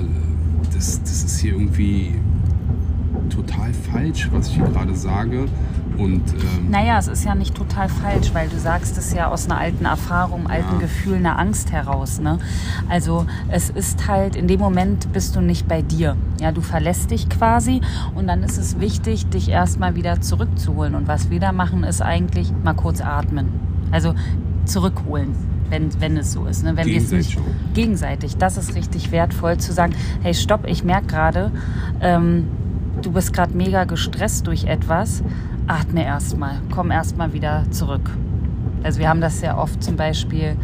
das, 0.74 1.02
das 1.02 1.24
ist 1.24 1.40
hier 1.40 1.54
irgendwie 1.54 2.16
total 3.30 3.74
falsch, 3.74 4.30
was 4.32 4.50
ich 4.50 4.56
hier 4.56 4.66
gerade 4.66 4.96
sage. 4.96 5.46
Und, 5.98 6.24
ähm, 6.34 6.70
naja, 6.70 7.00
es 7.00 7.08
ist 7.08 7.26
ja 7.26 7.36
nicht 7.36 7.56
total 7.56 7.90
falsch, 7.90 8.34
weil 8.34 8.50
du 8.50 8.60
sagst 8.60 8.98
es 8.98 9.14
ja 9.14 9.30
aus 9.30 9.46
einer 9.46 9.60
alten 9.60 9.86
Erfahrung, 9.86 10.48
alten 10.48 10.76
ja. 10.76 10.80
Gefühl, 10.80 11.16
einer 11.16 11.40
Angst 11.40 11.72
heraus. 11.72 12.20
Ne? 12.20 12.38
Also 12.88 13.26
es 13.50 13.70
ist 13.70 14.08
halt, 14.08 14.36
in 14.36 14.48
dem 14.48 14.60
Moment 14.60 15.12
bist 15.12 15.36
du 15.36 15.42
nicht 15.42 15.68
bei 15.68 15.82
dir. 15.82 16.16
Ja, 16.40 16.52
du 16.52 16.62
verlässt 16.62 17.12
dich 17.12 17.30
quasi 17.30 17.82
und 18.16 18.28
dann 18.28 18.44
ist 18.44 18.58
es 18.58 18.80
wichtig, 18.80 19.28
dich 19.28 19.50
erstmal 19.50 19.96
wieder 19.96 20.22
zurückzuholen. 20.22 20.96
Und 20.96 21.08
was 21.08 21.30
wir 21.30 21.40
da 21.40 21.52
machen, 21.52 21.84
ist 21.84 22.02
eigentlich 22.02 22.52
mal 22.64 22.74
kurz 22.74 23.02
atmen. 23.02 23.50
Also 23.92 24.14
zurückholen 24.66 25.36
wenn, 25.70 25.90
wenn 26.00 26.18
es 26.18 26.32
so 26.32 26.46
ist. 26.46 26.64
Ne? 26.64 26.78
Wenn 26.78 26.86
gegenseitig. 26.86 27.36
Nicht, 27.36 27.74
gegenseitig. 27.74 28.38
Das 28.38 28.58
ist 28.58 28.76
richtig 28.76 29.12
wertvoll 29.12 29.58
zu 29.58 29.74
sagen, 29.74 29.94
hey 30.22 30.34
stopp, 30.34 30.66
ich 30.66 30.84
merke 30.84 31.08
gerade, 31.08 31.52
ähm, 32.02 32.48
du 33.02 33.12
bist 33.12 33.34
gerade 33.34 33.56
mega 33.56 33.84
gestresst 33.84 34.48
durch 34.48 34.66
etwas 34.66 35.24
atme 35.68 36.04
erstmal, 36.04 36.62
komm 36.74 36.92
erstmal 36.92 37.34
wieder 37.34 37.64
zurück. 37.72 38.10
Also 38.84 39.00
wir 39.00 39.10
haben 39.10 39.22
das 39.22 39.40
sehr 39.40 39.58
oft 39.58 39.84
zum 39.84 39.96
Beispiel, 39.98 40.56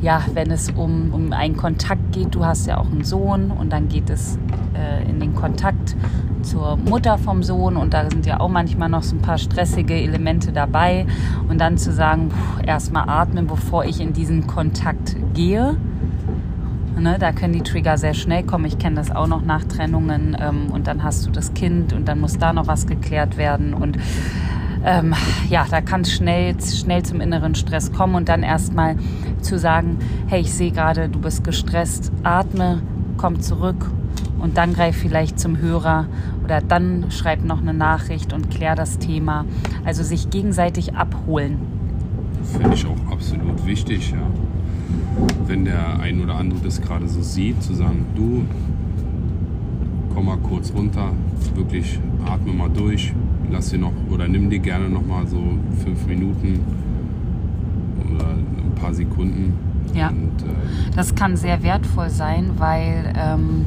ja, 0.00 0.22
wenn 0.32 0.50
es 0.50 0.70
um, 0.70 1.12
um 1.12 1.32
einen 1.32 1.56
Kontakt 1.56 2.12
geht, 2.12 2.34
du 2.34 2.44
hast 2.44 2.66
ja 2.66 2.78
auch 2.78 2.90
einen 2.90 3.04
Sohn 3.04 3.50
und 3.50 3.70
dann 3.70 3.88
geht 3.88 4.08
es 4.08 4.38
äh, 4.74 5.08
in 5.08 5.20
den 5.20 5.34
Kontakt 5.34 5.94
zur 6.42 6.76
Mutter 6.76 7.18
vom 7.18 7.42
Sohn 7.42 7.76
und 7.76 7.92
da 7.92 8.08
sind 8.08 8.24
ja 8.24 8.40
auch 8.40 8.48
manchmal 8.48 8.88
noch 8.88 9.02
so 9.02 9.16
ein 9.16 9.20
paar 9.20 9.36
stressige 9.36 9.94
Elemente 9.94 10.52
dabei 10.52 11.06
und 11.48 11.60
dann 11.60 11.76
zu 11.76 11.92
sagen, 11.92 12.30
erstmal 12.66 13.08
atmen, 13.08 13.46
bevor 13.46 13.84
ich 13.84 14.00
in 14.00 14.14
diesen 14.14 14.46
Kontakt 14.46 15.16
gehe. 15.34 15.76
Ne, 17.00 17.16
da 17.18 17.32
können 17.32 17.54
die 17.54 17.62
Trigger 17.62 17.96
sehr 17.96 18.12
schnell 18.12 18.42
kommen. 18.42 18.66
Ich 18.66 18.78
kenne 18.78 18.96
das 18.96 19.10
auch 19.10 19.26
noch 19.26 19.42
nach 19.42 19.64
Trennungen 19.64 20.36
ähm, 20.38 20.70
und 20.70 20.86
dann 20.86 21.02
hast 21.02 21.26
du 21.26 21.30
das 21.30 21.54
Kind 21.54 21.94
und 21.94 22.06
dann 22.06 22.20
muss 22.20 22.36
da 22.36 22.52
noch 22.52 22.66
was 22.66 22.86
geklärt 22.86 23.38
werden 23.38 23.72
und 23.72 23.96
ähm, 24.84 25.14
ja, 25.48 25.66
da 25.70 25.80
kann 25.80 26.02
es 26.02 26.12
schnell, 26.12 26.54
schnell 26.60 27.02
zum 27.02 27.22
inneren 27.22 27.54
Stress 27.54 27.90
kommen 27.92 28.16
und 28.16 28.28
dann 28.28 28.42
erstmal 28.42 28.96
zu 29.40 29.58
sagen, 29.58 29.98
hey, 30.26 30.42
ich 30.42 30.52
sehe 30.52 30.72
gerade, 30.72 31.08
du 31.08 31.18
bist 31.18 31.42
gestresst, 31.42 32.12
atme, 32.22 32.82
komm 33.16 33.40
zurück 33.40 33.90
und 34.38 34.58
dann 34.58 34.74
greif 34.74 34.96
vielleicht 34.96 35.40
zum 35.40 35.56
Hörer 35.56 36.06
oder 36.44 36.60
dann 36.60 37.06
schreib 37.10 37.42
noch 37.44 37.62
eine 37.62 37.72
Nachricht 37.72 38.34
und 38.34 38.50
klär 38.50 38.74
das 38.74 38.98
Thema. 38.98 39.46
Also 39.86 40.02
sich 40.02 40.28
gegenseitig 40.28 40.94
abholen. 40.96 41.60
Finde 42.42 42.74
ich 42.74 42.84
auch 42.84 43.12
absolut 43.12 43.64
wichtig, 43.64 44.10
ja. 44.10 44.18
Wenn 45.46 45.64
der 45.64 46.00
ein 46.00 46.22
oder 46.22 46.36
andere 46.36 46.60
das 46.60 46.80
gerade 46.80 47.08
so 47.08 47.22
sieht, 47.22 47.62
zu 47.62 47.74
sagen, 47.74 48.06
du, 48.14 48.44
komm 50.14 50.26
mal 50.26 50.38
kurz 50.38 50.72
runter, 50.72 51.10
wirklich 51.54 51.98
atme 52.24 52.52
mal 52.52 52.70
durch, 52.70 53.12
lass 53.50 53.70
dir 53.70 53.78
noch 53.78 53.92
oder 54.10 54.28
nimm 54.28 54.50
dir 54.50 54.58
gerne 54.58 54.88
noch 54.88 55.04
mal 55.04 55.26
so 55.26 55.42
fünf 55.84 56.06
Minuten 56.06 56.60
oder 58.14 58.30
ein 58.30 58.74
paar 58.80 58.94
Sekunden. 58.94 59.54
Ja, 59.94 60.08
und, 60.08 60.42
äh, 60.42 60.94
das 60.94 61.14
kann 61.14 61.36
sehr 61.36 61.62
wertvoll 61.62 62.10
sein, 62.10 62.52
weil 62.58 63.12
ähm, 63.16 63.64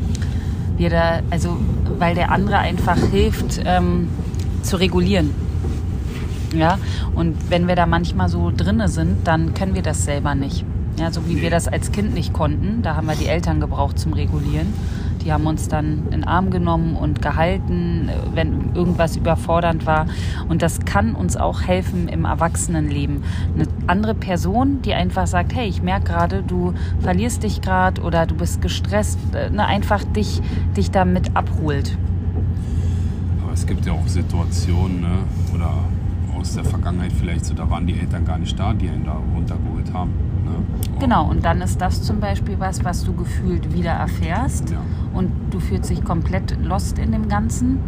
wir 0.77 0.89
da, 0.89 1.19
also 1.29 1.57
weil 1.99 2.15
der 2.15 2.31
andere 2.31 2.57
einfach 2.59 2.97
hilft 2.97 3.61
ähm, 3.65 4.07
zu 4.61 4.77
regulieren. 4.77 5.31
Ja, 6.55 6.77
und 7.15 7.35
wenn 7.49 7.67
wir 7.67 7.75
da 7.75 7.85
manchmal 7.85 8.29
so 8.29 8.51
drinne 8.55 8.87
sind, 8.87 9.27
dann 9.27 9.53
können 9.53 9.73
wir 9.73 9.81
das 9.81 10.05
selber 10.05 10.35
nicht. 10.35 10.65
Ja, 10.97 11.11
so 11.11 11.27
wie 11.27 11.35
nee. 11.35 11.41
wir 11.41 11.49
das 11.49 11.67
als 11.67 11.91
Kind 11.91 12.13
nicht 12.13 12.33
konnten, 12.33 12.81
da 12.83 12.95
haben 12.95 13.07
wir 13.07 13.15
die 13.15 13.27
Eltern 13.27 13.59
gebraucht 13.59 13.97
zum 13.97 14.13
Regulieren. 14.13 14.73
Die 15.23 15.31
haben 15.31 15.47
uns 15.47 15.69
dann 15.69 16.03
in 16.05 16.11
den 16.11 16.23
Arm 16.25 16.49
genommen 16.49 16.95
und 16.95 17.21
gehalten, 17.21 18.09
wenn 18.33 18.75
irgendwas 18.75 19.15
überfordernd 19.15 19.85
war. 19.85 20.05
Und 20.49 20.61
das 20.61 20.83
kann 20.83 21.15
uns 21.15 21.37
auch 21.37 21.61
helfen 21.61 22.09
im 22.09 22.25
Erwachsenenleben. 22.25 23.23
Eine 23.55 23.67
andere 23.87 24.15
Person, 24.15 24.81
die 24.81 24.93
einfach 24.93 25.27
sagt, 25.27 25.55
hey, 25.55 25.67
ich 25.67 25.81
merke 25.81 26.11
gerade, 26.11 26.43
du 26.43 26.73
verlierst 26.99 27.43
dich 27.43 27.61
gerade 27.61 28.01
oder 28.01 28.25
du 28.25 28.35
bist 28.35 28.61
gestresst, 28.61 29.17
äh, 29.33 29.49
ne, 29.49 29.65
einfach 29.65 30.03
dich, 30.03 30.41
dich 30.75 30.91
damit 30.91 31.35
abholt. 31.37 31.97
Aber 33.41 33.53
es 33.53 33.65
gibt 33.65 33.85
ja 33.85 33.93
auch 33.93 34.07
Situationen, 34.07 35.01
ne? 35.01 35.17
oder 35.53 35.71
aus 36.37 36.55
der 36.55 36.65
Vergangenheit 36.65 37.13
vielleicht 37.13 37.45
so, 37.45 37.53
da 37.53 37.69
waren 37.69 37.87
die 37.87 37.97
Eltern 37.97 38.25
gar 38.25 38.37
nicht 38.37 38.59
da, 38.59 38.73
die 38.73 38.89
einen 38.89 39.05
da 39.05 39.17
runtergeholt 39.33 39.93
haben. 39.93 40.11
Ne? 40.43 40.99
Genau, 40.99 41.29
und 41.29 41.43
dann 41.45 41.61
ist 41.61 41.81
das 41.81 42.01
zum 42.01 42.19
Beispiel 42.19 42.59
was, 42.59 42.83
was 42.83 43.03
du 43.03 43.13
gefühlt 43.13 43.73
wieder 43.73 43.91
erfährst. 43.91 44.69
Ja 44.69 44.79
und 45.13 45.31
du 45.51 45.59
fühlst 45.59 45.89
dich 45.89 46.03
komplett 46.03 46.57
lost 46.63 46.97
in 46.99 47.11
dem 47.11 47.27
Ganzen. 47.27 47.79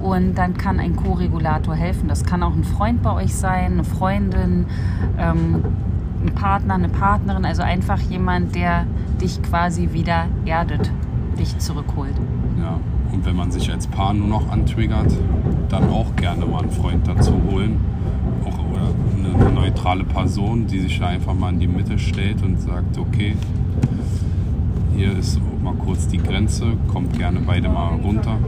Und 0.00 0.36
dann 0.36 0.56
kann 0.56 0.78
ein 0.78 0.94
Co-Regulator 0.94 1.74
helfen. 1.74 2.08
Das 2.08 2.24
kann 2.24 2.42
auch 2.42 2.54
ein 2.54 2.64
Freund 2.64 3.02
bei 3.02 3.12
euch 3.12 3.34
sein, 3.34 3.72
eine 3.72 3.84
Freundin, 3.84 4.66
ähm, 5.18 5.64
ein 6.24 6.34
Partner, 6.34 6.74
eine 6.74 6.88
Partnerin, 6.88 7.44
also 7.44 7.62
einfach 7.62 7.98
jemand, 8.00 8.54
der 8.54 8.86
dich 9.20 9.42
quasi 9.42 9.90
wieder 9.92 10.26
erdet, 10.44 10.90
dich 11.38 11.58
zurückholt. 11.58 12.14
Ja, 12.60 12.78
und 13.12 13.24
wenn 13.26 13.34
man 13.34 13.50
sich 13.50 13.70
als 13.72 13.88
Paar 13.88 14.14
nur 14.14 14.28
noch 14.28 14.50
antriggert, 14.50 15.12
dann 15.68 15.90
auch 15.90 16.14
gerne 16.14 16.46
mal 16.46 16.62
einen 16.62 16.70
Freund 16.70 17.06
dazu 17.06 17.32
holen. 17.50 17.80
Neutrale 19.68 20.04
Person, 20.04 20.66
die 20.66 20.78
sich 20.78 21.02
einfach 21.02 21.34
mal 21.34 21.52
in 21.52 21.60
die 21.60 21.68
Mitte 21.68 21.98
stellt 21.98 22.42
und 22.42 22.58
sagt, 22.58 22.96
okay, 22.96 23.36
hier 24.96 25.14
ist 25.14 25.38
mal 25.62 25.74
kurz 25.74 26.08
die 26.08 26.16
Grenze, 26.16 26.72
kommt 26.90 27.18
gerne 27.18 27.40
beide 27.40 27.68
mal 27.68 27.96
runter. 27.96 28.38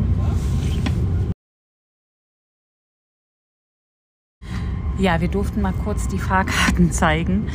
Ja, 4.99 5.21
wir 5.21 5.29
durften 5.29 5.61
mal 5.61 5.75
kurz 5.85 6.09
die 6.09 6.19
Fahrkarten 6.19 6.91
zeigen. 6.91 7.49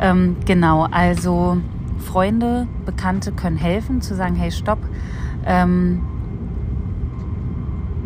Ähm, 0.00 0.36
genau, 0.46 0.86
also 0.90 1.58
Freunde, 1.98 2.68
Bekannte 2.86 3.32
können 3.32 3.58
helfen, 3.58 4.00
zu 4.00 4.14
sagen, 4.14 4.34
hey, 4.34 4.50
stopp. 4.50 4.78
Ähm, 5.44 6.00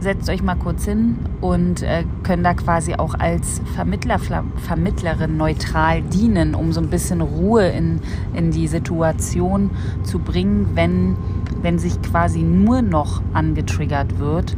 setzt 0.04 0.28
euch 0.28 0.42
mal 0.42 0.54
kurz 0.54 0.84
hin 0.84 1.16
und 1.40 1.82
äh, 1.82 2.04
können 2.22 2.44
da 2.44 2.54
quasi 2.54 2.94
auch 2.94 3.14
als 3.14 3.60
Vermittler, 3.74 4.20
Vermittlerin 4.56 5.36
neutral 5.36 6.02
dienen, 6.02 6.54
um 6.54 6.72
so 6.72 6.80
ein 6.80 6.88
bisschen 6.88 7.20
Ruhe 7.20 7.66
in, 7.68 8.00
in 8.34 8.52
die 8.52 8.68
Situation 8.68 9.70
zu 10.04 10.20
bringen, 10.20 10.68
wenn, 10.74 11.16
wenn 11.62 11.78
sich 11.78 12.00
quasi 12.02 12.42
nur 12.42 12.82
noch 12.82 13.22
angetriggert 13.32 14.18
wird. 14.18 14.54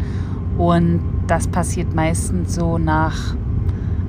Und 0.58 1.00
das 1.26 1.46
passiert 1.48 1.94
meistens 1.94 2.54
so 2.54 2.76
nach 2.76 3.34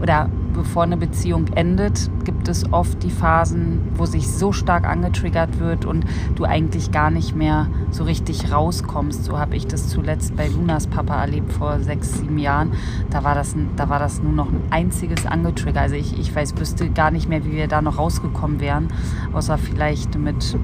oder 0.02 0.30
bevor 0.58 0.84
eine 0.84 0.98
Beziehung 0.98 1.48
endet, 1.56 2.10
gibt 2.26 2.50
es 2.50 2.72
oft 2.74 3.02
die 3.04 3.12
Phasen, 3.12 3.80
wo 3.96 4.06
sich 4.06 4.28
so 4.28 4.52
stark 4.52 4.86
angetriggert 4.86 5.60
wird 5.60 5.86
und 5.86 6.06
du 6.36 6.44
eigentlich 6.44 6.92
gar 6.92 7.10
nicht 7.10 7.36
mehr 7.36 7.68
so 7.92 8.04
richtig 8.04 8.52
rauskommst. 8.52 9.24
So 9.24 9.40
habe 9.40 9.56
ich 9.56 9.68
das 9.68 9.88
zuletzt 9.88 10.36
bei 10.36 10.50
Lunas 10.50 10.88
Papa 10.88 11.22
erlebt 11.22 11.54
vor 11.54 11.80
sechs, 11.80 12.18
sieben 12.18 12.38
Jahren. 12.38 12.74
Da 13.10 13.24
war 13.24 13.36
das, 13.36 13.56
da 13.78 13.88
war 13.88 14.00
das 14.00 14.22
nur 14.22 14.34
noch 14.34 14.50
ein 14.50 14.62
einziges 14.72 15.26
Angetriggert. 15.26 15.84
Also 15.84 15.96
ich, 15.96 16.20
ich 16.20 16.36
weiß, 16.36 16.58
wüsste 16.60 16.90
gar 16.90 17.12
nicht 17.12 17.30
mehr, 17.30 17.46
wie 17.46 17.54
wir 17.54 17.68
da 17.68 17.82
noch 17.82 17.98
rausgekommen 17.98 18.60
wären, 18.60 18.90
außer 19.34 19.58
vielleicht 19.58 20.18
mit 20.18 20.58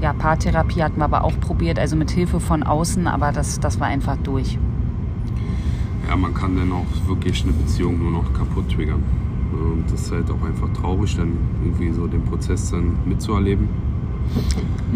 ja, 0.00 0.14
Paartherapie 0.14 0.82
hatten 0.82 0.98
wir 0.98 1.04
aber 1.04 1.24
auch 1.24 1.38
probiert, 1.40 1.78
also 1.78 1.94
mit 1.94 2.10
Hilfe 2.10 2.40
von 2.40 2.62
außen, 2.62 3.06
aber 3.06 3.32
das, 3.32 3.60
das 3.60 3.80
war 3.80 3.86
einfach 3.86 4.16
durch 4.16 4.58
ja, 6.10 6.16
man 6.16 6.34
kann 6.34 6.56
dann 6.56 6.72
auch 6.72 7.08
wirklich 7.08 7.44
eine 7.44 7.52
Beziehung 7.52 7.98
nur 7.98 8.10
noch 8.10 8.32
kaputt 8.32 8.68
triggern. 8.68 9.02
Und 9.52 9.84
das 9.92 10.02
ist 10.02 10.12
halt 10.12 10.28
auch 10.28 10.44
einfach 10.44 10.68
traurig, 10.72 11.16
dann 11.16 11.38
irgendwie 11.62 11.92
so 11.92 12.08
den 12.08 12.24
Prozess 12.24 12.72
dann 12.72 12.96
mitzuerleben. 13.04 13.68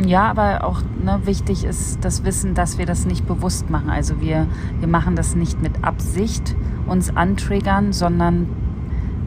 Ja, 0.05 0.29
aber 0.29 0.65
auch 0.65 0.83
ne, 1.05 1.21
wichtig 1.25 1.65
ist 1.65 2.05
das 2.05 2.25
Wissen, 2.25 2.55
dass 2.55 2.79
wir 2.79 2.87
das 2.87 3.07
nicht 3.07 3.27
bewusst 3.29 3.71
machen. 3.71 3.91
Also 3.91 4.21
wir, 4.21 4.49
wir 4.81 4.89
machen 4.89 5.15
das 5.15 5.37
nicht 5.37 5.63
mit 5.63 5.85
Absicht, 5.85 6.57
uns 6.87 7.17
antriggern, 7.17 7.93
sondern 7.93 8.49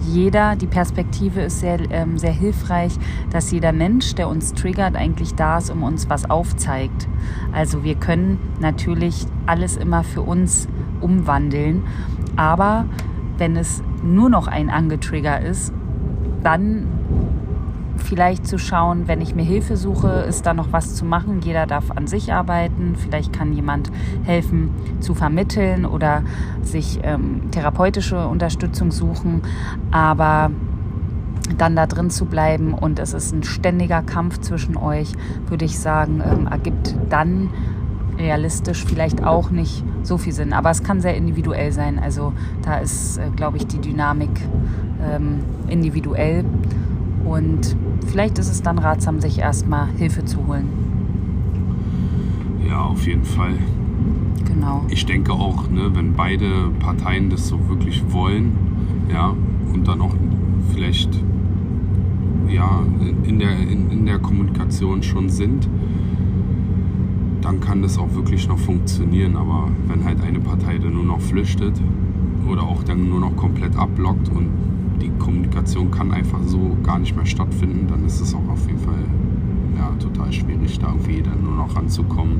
jeder, 0.02 0.58
die 0.58 0.68
Perspektive 0.68 1.42
ist 1.42 1.62
sehr, 1.62 1.80
ähm, 1.90 2.18
sehr 2.18 2.32
hilfreich, 2.32 2.94
dass 3.32 3.50
jeder 3.52 3.72
Mensch, 3.72 4.14
der 4.16 4.28
uns 4.28 4.54
triggert, 4.54 4.96
eigentlich 4.96 5.36
da 5.36 5.58
ist, 5.58 5.70
um 5.70 5.84
uns 5.84 6.10
was 6.10 6.30
aufzeigt. 6.30 7.08
Also 7.54 7.84
wir 7.86 7.96
können 7.96 8.40
natürlich 8.60 9.26
alles 9.46 9.78
immer 9.78 10.04
für 10.04 10.22
uns 10.22 10.68
umwandeln. 11.02 11.84
Aber 12.36 12.86
wenn 13.38 13.56
es 13.56 13.84
nur 14.04 14.30
noch 14.30 14.48
ein 14.48 14.70
Angetrigger 14.70 15.42
ist, 15.42 15.74
dann 16.44 16.88
vielleicht 17.98 18.48
zu 18.48 18.58
schauen, 18.58 19.08
wenn 19.08 19.22
ich 19.22 19.36
mir 19.36 19.44
Hilfe 19.44 19.76
suche, 19.76 20.08
ist 20.28 20.46
da 20.46 20.54
noch 20.54 20.72
was 20.72 20.96
zu 20.96 21.04
machen. 21.04 21.42
Jeder 21.42 21.66
darf 21.66 21.92
an 21.92 22.08
sich 22.08 22.32
arbeiten. 22.32 22.96
Vielleicht 22.96 23.34
kann 23.34 23.54
jemand 23.54 23.92
helfen 24.24 24.70
zu 25.00 25.14
vermitteln 25.14 25.86
oder 25.86 26.24
sich 26.62 27.00
ähm, 27.04 27.52
therapeutische 27.52 28.28
Unterstützung 28.28 28.92
suchen. 28.92 29.42
Aber 29.92 30.52
dann 31.58 31.76
da 31.76 31.86
drin 31.88 32.10
zu 32.10 32.26
bleiben 32.26 32.74
und 32.74 33.00
es 33.00 33.14
ist 33.14 33.34
ein 33.34 33.44
ständiger 33.44 34.02
Kampf 34.02 34.40
zwischen 34.40 34.76
euch, 34.76 35.14
würde 35.48 35.66
ich 35.66 35.80
sagen, 35.80 36.22
ähm, 36.26 36.48
ergibt 36.48 36.96
dann 37.10 37.50
realistisch 38.18 38.84
vielleicht 38.86 39.24
auch 39.24 39.52
nicht 39.52 39.84
so 40.04 40.18
viel 40.18 40.34
Sinn. 40.34 40.54
Aber 40.54 40.70
es 40.70 40.84
kann 40.84 41.02
sehr 41.02 41.16
individuell 41.16 41.72
sein. 41.72 42.00
Also 42.00 42.34
da 42.62 42.78
ist, 42.78 43.18
äh, 43.18 43.30
glaube 43.36 43.58
ich, 43.58 43.68
die 43.68 43.80
Dynamik 43.80 44.30
ähm, 45.02 45.40
individuell. 45.68 46.44
Und 47.26 47.76
vielleicht 48.08 48.40
ist 48.40 48.50
es 48.50 48.62
dann 48.62 48.80
ratsam, 48.80 49.20
sich 49.20 49.40
erstmal 49.40 49.88
Hilfe 49.98 50.26
zu 50.26 50.48
holen. 50.48 50.68
Ja, 52.68 52.84
auf 52.84 53.06
jeden 53.06 53.26
Fall. 53.26 53.54
Genau. 54.46 54.86
Ich 54.90 55.06
denke 55.06 55.34
auch, 55.34 55.70
ne, 55.70 55.92
wenn 55.94 56.14
beide 56.14 56.70
Parteien 56.80 57.30
das 57.30 57.48
so 57.48 57.70
wirklich 57.70 58.04
wollen, 58.12 58.54
ja, 59.12 59.34
und 59.74 59.88
dann 59.88 60.02
auch 60.02 60.14
vielleicht 60.74 61.10
ja, 62.50 62.82
in, 63.24 63.40
der, 63.40 63.58
in, 63.58 63.92
in 63.92 64.06
der 64.06 64.20
Kommunikation 64.20 65.04
schon 65.04 65.30
sind, 65.30 65.68
dann 67.48 67.62
kann 67.62 67.82
das 67.82 67.98
auch 67.98 68.14
wirklich 68.14 68.46
noch 68.50 68.60
funktionieren. 68.60 69.38
Aber 69.38 69.70
wenn 69.88 70.04
halt 70.04 70.22
eine 70.22 70.40
Partei 70.40 70.78
dann 70.78 70.94
nur 70.94 71.06
noch 71.06 71.22
flüchtet 71.22 71.74
oder 72.52 72.64
auch 72.64 72.84
dann 72.84 73.08
nur 73.08 73.22
noch 73.22 73.36
komplett 73.38 73.78
abblockt 73.78 74.28
und 74.30 74.50
die 75.02 75.10
Kommunikation 75.18 75.90
kann 75.90 76.12
einfach 76.12 76.40
so 76.46 76.76
gar 76.84 77.00
nicht 77.00 77.16
mehr 77.16 77.26
stattfinden, 77.26 77.88
dann 77.88 78.06
ist 78.06 78.20
es 78.20 78.36
auch 78.36 78.50
auf 78.50 78.68
jeden 78.68 78.80
Fall 78.80 79.06
ja, 79.78 79.92
total 79.98 80.34
schwierig, 80.34 80.78
da 80.80 80.88
irgendwie 80.88 81.22
dann 81.22 81.42
nur 81.42 81.56
noch 81.56 81.74
ranzukommen. 81.74 82.40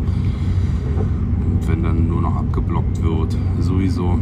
Und 0.98 1.68
wenn 1.68 1.84
dann 1.84 2.10
nur 2.10 2.22
noch 2.22 2.36
abgeblockt 2.36 3.02
wird, 3.02 3.38
sowieso. 3.60 4.20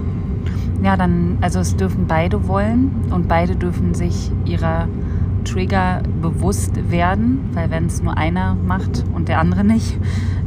Ja, 0.84 0.98
dann, 0.98 1.39
also 1.42 1.60
es 1.60 1.75
dürfen 1.75 2.06
beide 2.08 2.48
wollen 2.48 2.92
und 3.10 3.27
beide 3.27 3.56
dürfen 3.56 3.96
sich 3.96 4.32
ihrer 4.46 4.88
Trigger 5.46 6.04
bewusst 6.22 6.92
werden, 6.92 7.39
weil 7.54 7.72
wenn 7.72 7.86
es 7.86 8.04
nur 8.04 8.18
einer 8.18 8.56
macht 8.68 9.04
und 9.15 9.30
der 9.30 9.39
andere 9.39 9.63
nicht, 9.63 9.98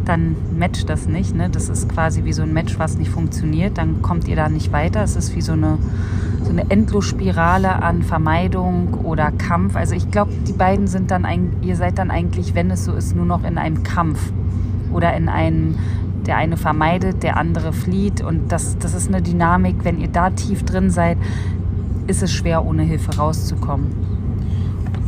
dann 0.09 0.37
matcht 0.59 0.88
das 0.88 1.07
nicht. 1.07 1.35
Ne? 1.35 1.50
Das 1.50 1.69
ist 1.69 1.88
quasi 1.88 2.25
wie 2.25 2.33
so 2.33 2.43
ein 2.43 2.53
Match, 2.53 2.79
was 2.79 2.97
nicht 2.97 3.11
funktioniert. 3.11 3.79
Dann 3.79 4.03
kommt 4.03 4.27
ihr 4.27 4.37
da 4.37 4.49
nicht 4.49 4.73
weiter. 4.73 5.03
Es 5.03 5.17
ist 5.17 5.37
wie 5.37 5.43
so 5.43 5.53
eine, 5.53 5.79
so 6.43 6.50
eine 6.50 6.71
Endlosspirale 6.71 7.83
an 7.83 8.03
Vermeidung 8.03 8.95
oder 9.05 9.31
Kampf. 9.31 9.77
Also 9.77 9.95
ich 9.95 10.11
glaube, 10.11 10.33
die 10.47 10.53
beiden 10.53 10.87
sind 10.87 11.11
dann, 11.11 11.25
ein, 11.25 11.57
ihr 11.62 11.77
seid 11.77 11.99
dann 11.99 12.11
eigentlich, 12.11 12.55
wenn 12.55 12.71
es 12.71 12.85
so 12.85 12.95
ist, 12.95 13.15
nur 13.15 13.27
noch 13.27 13.45
in 13.45 13.59
einem 13.59 13.83
Kampf 13.83 14.33
oder 14.93 15.15
in 15.15 15.29
einem 15.29 15.77
der 16.27 16.37
eine 16.37 16.57
vermeidet, 16.57 17.23
der 17.23 17.37
andere 17.37 17.73
flieht. 17.73 18.21
Und 18.21 18.53
das, 18.53 18.79
das 18.79 18.95
ist 18.95 19.09
eine 19.09 19.23
Dynamik. 19.23 19.77
Wenn 19.83 19.99
ihr 19.99 20.09
da 20.09 20.31
tief 20.31 20.62
drin 20.62 20.91
seid, 20.91 21.19
ist 22.07 22.23
es 22.23 22.33
schwer, 22.33 22.65
ohne 22.65 22.83
Hilfe 22.83 23.17
rauszukommen. 23.17 23.87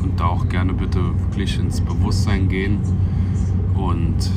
Und 0.02 0.18
da 0.18 0.26
auch 0.26 0.48
gerne 0.48 0.72
bitte 0.72 1.00
wirklich 1.00 1.58
ins 1.58 1.80
Bewusstsein 1.80 2.48
gehen 2.48 2.78
und 3.74 4.30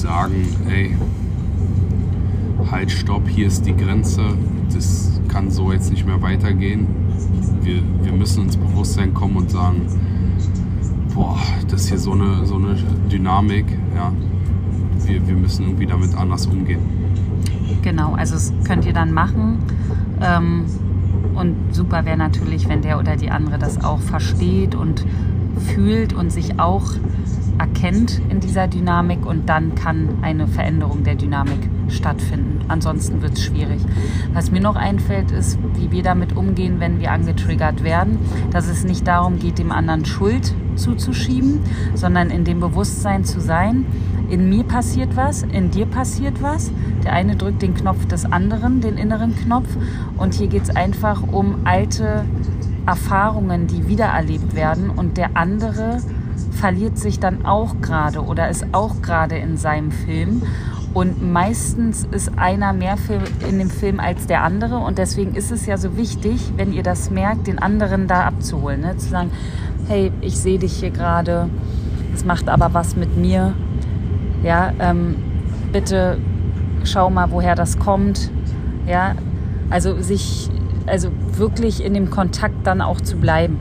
sagen, 0.00 0.46
ey, 0.68 0.96
halt, 2.70 2.90
stopp, 2.90 3.28
hier 3.28 3.46
ist 3.46 3.66
die 3.66 3.76
Grenze, 3.76 4.22
das 4.72 5.20
kann 5.28 5.50
so 5.50 5.72
jetzt 5.72 5.90
nicht 5.90 6.06
mehr 6.06 6.22
weitergehen. 6.22 6.86
Wir, 7.62 7.82
wir 8.02 8.12
müssen 8.12 8.44
ins 8.44 8.56
Bewusstsein 8.56 9.12
kommen 9.14 9.36
und 9.36 9.50
sagen, 9.50 9.82
boah, 11.14 11.38
das 11.68 11.82
ist 11.82 11.88
hier 11.88 11.98
so 11.98 12.12
eine, 12.12 12.46
so 12.46 12.56
eine 12.56 12.76
Dynamik, 13.10 13.66
ja. 13.94 14.12
Wir, 15.04 15.26
wir 15.26 15.34
müssen 15.34 15.64
irgendwie 15.64 15.86
damit 15.86 16.14
anders 16.14 16.46
umgehen. 16.46 16.80
Genau, 17.82 18.12
also 18.14 18.34
das 18.34 18.52
könnt 18.64 18.84
ihr 18.84 18.92
dann 18.92 19.12
machen. 19.12 19.58
Ähm, 20.20 20.64
und 21.34 21.56
super 21.72 22.04
wäre 22.04 22.18
natürlich, 22.18 22.68
wenn 22.68 22.82
der 22.82 22.98
oder 22.98 23.16
die 23.16 23.30
andere 23.30 23.58
das 23.58 23.82
auch 23.82 24.00
versteht 24.00 24.74
und 24.74 25.04
fühlt 25.74 26.12
und 26.12 26.30
sich 26.30 26.58
auch 26.58 26.92
erkennt 27.60 28.22
in 28.30 28.40
dieser 28.40 28.68
Dynamik 28.68 29.26
und 29.26 29.50
dann 29.50 29.74
kann 29.74 30.08
eine 30.22 30.48
Veränderung 30.48 31.04
der 31.04 31.14
Dynamik 31.14 31.68
stattfinden. 31.88 32.64
Ansonsten 32.68 33.20
wird 33.20 33.34
es 33.34 33.44
schwierig. 33.44 33.82
Was 34.32 34.50
mir 34.50 34.62
noch 34.62 34.76
einfällt, 34.76 35.30
ist, 35.30 35.58
wie 35.74 35.90
wir 35.90 36.02
damit 36.02 36.34
umgehen, 36.34 36.80
wenn 36.80 37.00
wir 37.00 37.12
angetriggert 37.12 37.84
werden, 37.84 38.18
dass 38.50 38.66
es 38.66 38.84
nicht 38.84 39.06
darum 39.06 39.38
geht, 39.38 39.58
dem 39.58 39.72
anderen 39.72 40.06
Schuld 40.06 40.54
zuzuschieben, 40.76 41.60
sondern 41.94 42.30
in 42.30 42.44
dem 42.44 42.60
Bewusstsein 42.60 43.24
zu 43.24 43.40
sein, 43.40 43.84
in 44.30 44.48
mir 44.48 44.64
passiert 44.64 45.14
was, 45.14 45.42
in 45.42 45.70
dir 45.70 45.84
passiert 45.84 46.40
was. 46.40 46.72
Der 47.04 47.12
eine 47.12 47.36
drückt 47.36 47.60
den 47.60 47.74
Knopf 47.74 48.06
des 48.06 48.24
anderen, 48.24 48.80
den 48.80 48.96
inneren 48.96 49.36
Knopf. 49.36 49.68
Und 50.16 50.32
hier 50.32 50.46
geht 50.46 50.62
es 50.62 50.70
einfach 50.70 51.22
um 51.30 51.56
alte 51.64 52.24
Erfahrungen, 52.86 53.66
die 53.66 53.86
wiedererlebt 53.86 54.54
werden. 54.54 54.88
Und 54.88 55.18
der 55.18 55.36
andere 55.36 55.98
verliert 56.60 56.98
sich 56.98 57.18
dann 57.18 57.46
auch 57.46 57.80
gerade 57.80 58.22
oder 58.22 58.50
ist 58.50 58.66
auch 58.72 59.00
gerade 59.00 59.36
in 59.36 59.56
seinem 59.56 59.90
Film. 59.90 60.42
Und 60.92 61.22
meistens 61.22 62.06
ist 62.10 62.36
einer 62.36 62.72
mehr 62.72 62.96
in 63.48 63.58
dem 63.58 63.70
Film 63.70 63.98
als 63.98 64.26
der 64.26 64.42
andere. 64.42 64.78
Und 64.78 64.98
deswegen 64.98 65.34
ist 65.34 65.50
es 65.50 65.64
ja 65.66 65.78
so 65.78 65.96
wichtig, 65.96 66.52
wenn 66.56 66.72
ihr 66.72 66.82
das 66.82 67.10
merkt, 67.10 67.46
den 67.46 67.58
anderen 67.60 68.08
da 68.08 68.24
abzuholen. 68.24 68.80
Ne? 68.80 68.96
Zu 68.98 69.08
sagen, 69.08 69.30
hey, 69.88 70.12
ich 70.20 70.36
sehe 70.36 70.58
dich 70.58 70.74
hier 70.74 70.90
gerade, 70.90 71.48
es 72.12 72.24
macht 72.24 72.48
aber 72.48 72.74
was 72.74 72.96
mit 72.96 73.16
mir. 73.16 73.54
Ja, 74.42 74.72
ähm, 74.80 75.16
bitte 75.72 76.18
schau 76.84 77.08
mal, 77.08 77.30
woher 77.30 77.54
das 77.54 77.78
kommt. 77.78 78.30
Ja, 78.86 79.14
also 79.70 80.00
sich, 80.02 80.50
also 80.86 81.10
wirklich 81.36 81.84
in 81.84 81.94
dem 81.94 82.10
Kontakt 82.10 82.66
dann 82.66 82.80
auch 82.80 83.00
zu 83.00 83.16
bleiben. 83.16 83.58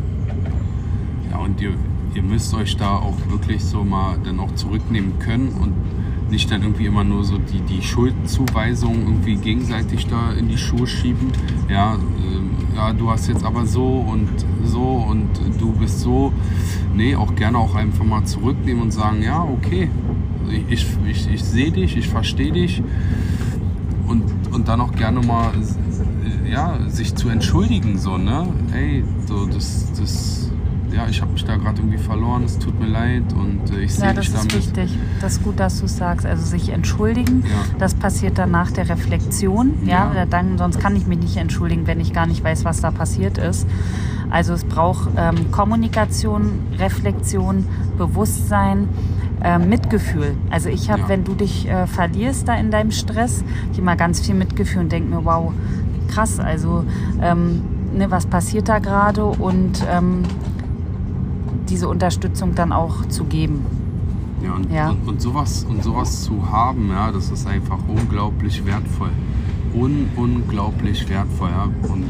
Ja, 1.32 1.38
und 1.38 1.62
ihr, 1.62 1.74
ihr 2.14 2.24
müsst 2.24 2.54
euch 2.54 2.78
da 2.78 2.96
auch 2.96 3.18
wirklich 3.30 3.64
so 3.64 3.84
mal 3.84 4.18
dann 4.24 4.40
auch 4.40 4.54
zurücknehmen 4.56 5.20
können 5.20 5.50
und 5.50 5.74
nicht 6.32 6.52
dann 6.52 6.62
irgendwie 6.62 6.86
immer 6.86 7.04
nur 7.04 7.24
so 7.24 7.38
die, 7.38 7.62
die 7.62 7.82
Schuldzuweisung 7.82 9.02
irgendwie 9.02 9.36
gegenseitig 9.36 10.08
da 10.08 10.32
in 10.34 10.48
die 10.48 10.58
Schuhe 10.58 10.86
schieben. 10.86 11.32
Ja, 11.70 11.96
äh, 11.96 12.76
ja, 12.76 12.94
du 12.94 13.10
hast 13.10 13.28
jetzt 13.28 13.44
aber 13.44 13.66
so 13.66 13.86
und 13.86 14.30
so 14.64 15.06
und 15.10 15.28
du 15.60 15.72
bist 15.74 16.02
so. 16.02 16.32
Nee, 16.96 17.16
auch 17.16 17.36
gerne 17.36 17.58
auch 17.58 17.76
einfach 17.76 18.06
mal 18.06 18.26
zurücknehmen 18.26 18.84
und 18.84 18.92
sagen, 18.92 19.24
ja, 19.24 19.44
okay, 19.44 19.90
ich, 20.70 20.86
ich, 21.08 21.30
ich 21.32 21.44
sehe 21.44 21.72
dich, 21.72 21.98
ich 21.98 22.08
verstehe 22.08 22.52
dich. 22.52 22.84
Und, 24.08 24.24
und 24.52 24.68
dann 24.68 24.82
auch 24.82 24.92
gerne 24.92 25.22
mal 25.22 25.52
ja, 26.50 26.80
sich 26.90 27.16
zu 27.16 27.30
entschuldigen, 27.30 27.98
so, 27.98 28.18
ne? 28.18 28.48
Hey, 28.72 29.04
so, 29.28 29.46
das, 29.46 29.92
das 29.98 30.39
ja, 30.94 31.08
ich 31.08 31.22
habe 31.22 31.32
mich 31.32 31.46
da 31.46 31.56
gerade 31.56 31.80
irgendwie 31.80 31.98
verloren, 31.98 32.44
es 32.44 32.58
tut 32.60 32.80
mir 32.80 32.88
leid 32.88 33.24
und 33.34 33.72
äh, 33.72 33.82
ich 33.82 33.96
sehe 33.96 34.08
ja, 34.08 34.14
dich 34.14 34.32
damit. 34.32 34.52
das 34.52 34.58
ist 34.58 34.76
wichtig. 34.78 34.98
Das 35.22 35.34
ist 35.34 35.44
gut, 35.44 35.60
dass 35.60 35.80
du 35.80 35.88
sagst. 35.88 36.26
Also 36.26 36.46
sich 36.46 36.70
entschuldigen, 36.70 37.44
ja. 37.44 37.78
das 37.78 37.94
passiert 37.94 38.38
dann 38.38 38.52
nach 38.52 38.72
der 38.72 38.90
Reflexion. 38.90 39.74
Ja, 39.86 40.12
ja. 40.14 40.26
Dann, 40.26 40.58
sonst 40.58 40.80
kann 40.80 40.96
ich 40.96 41.08
mich 41.08 41.20
nicht 41.20 41.38
entschuldigen, 41.38 41.88
wenn 41.88 42.00
ich 42.00 42.14
gar 42.14 42.26
nicht 42.26 42.44
weiß, 42.44 42.66
was 42.66 42.82
da 42.82 42.92
passiert 42.92 43.38
ist. 43.38 43.68
Also 44.30 44.54
es 44.54 44.64
braucht 44.64 45.10
ähm, 45.18 45.52
Kommunikation, 45.52 46.60
Reflexion, 46.78 47.66
Bewusstsein. 47.98 48.88
Äh, 49.42 49.58
Mitgefühl. 49.58 50.36
Also 50.50 50.68
ich 50.68 50.90
habe, 50.90 51.04
ja. 51.04 51.08
wenn 51.08 51.24
du 51.24 51.34
dich 51.34 51.66
äh, 51.66 51.88
verlierst 51.88 52.50
da 52.50 52.56
in 52.56 52.72
deinem 52.72 52.92
Stress, 52.92 53.42
ich 53.72 53.80
immer 53.80 53.96
ganz 53.96 54.20
viel 54.20 54.36
Mitgefühl 54.36 54.82
und 54.82 54.92
denke 54.92 55.16
mir, 55.16 55.24
wow, 55.24 55.54
krass, 56.10 56.42
also 56.42 56.84
ähm, 57.22 57.62
ne, 57.94 58.12
was 58.12 58.26
passiert 58.26 58.68
da 58.68 58.80
gerade 58.80 59.24
und 59.24 59.82
ähm, 59.90 60.24
diese 61.70 61.88
Unterstützung 61.88 62.56
dann 62.56 62.72
auch 62.72 63.06
zu 63.08 63.26
geben. 63.26 63.66
Ja, 64.44 64.54
und, 64.54 64.72
ja. 64.72 64.90
und, 64.90 65.08
und, 65.08 65.22
sowas, 65.22 65.66
und 65.70 65.84
sowas 65.84 66.24
zu 66.24 66.50
haben, 66.50 66.90
ja, 66.90 67.12
das 67.12 67.30
ist 67.30 67.46
einfach 67.48 67.80
unglaublich 67.88 68.66
wertvoll. 68.66 69.12
Un, 69.74 70.10
unglaublich 70.16 71.08
wertvoll. 71.10 71.50
Ja. 71.50 71.70
Und, 71.90 72.10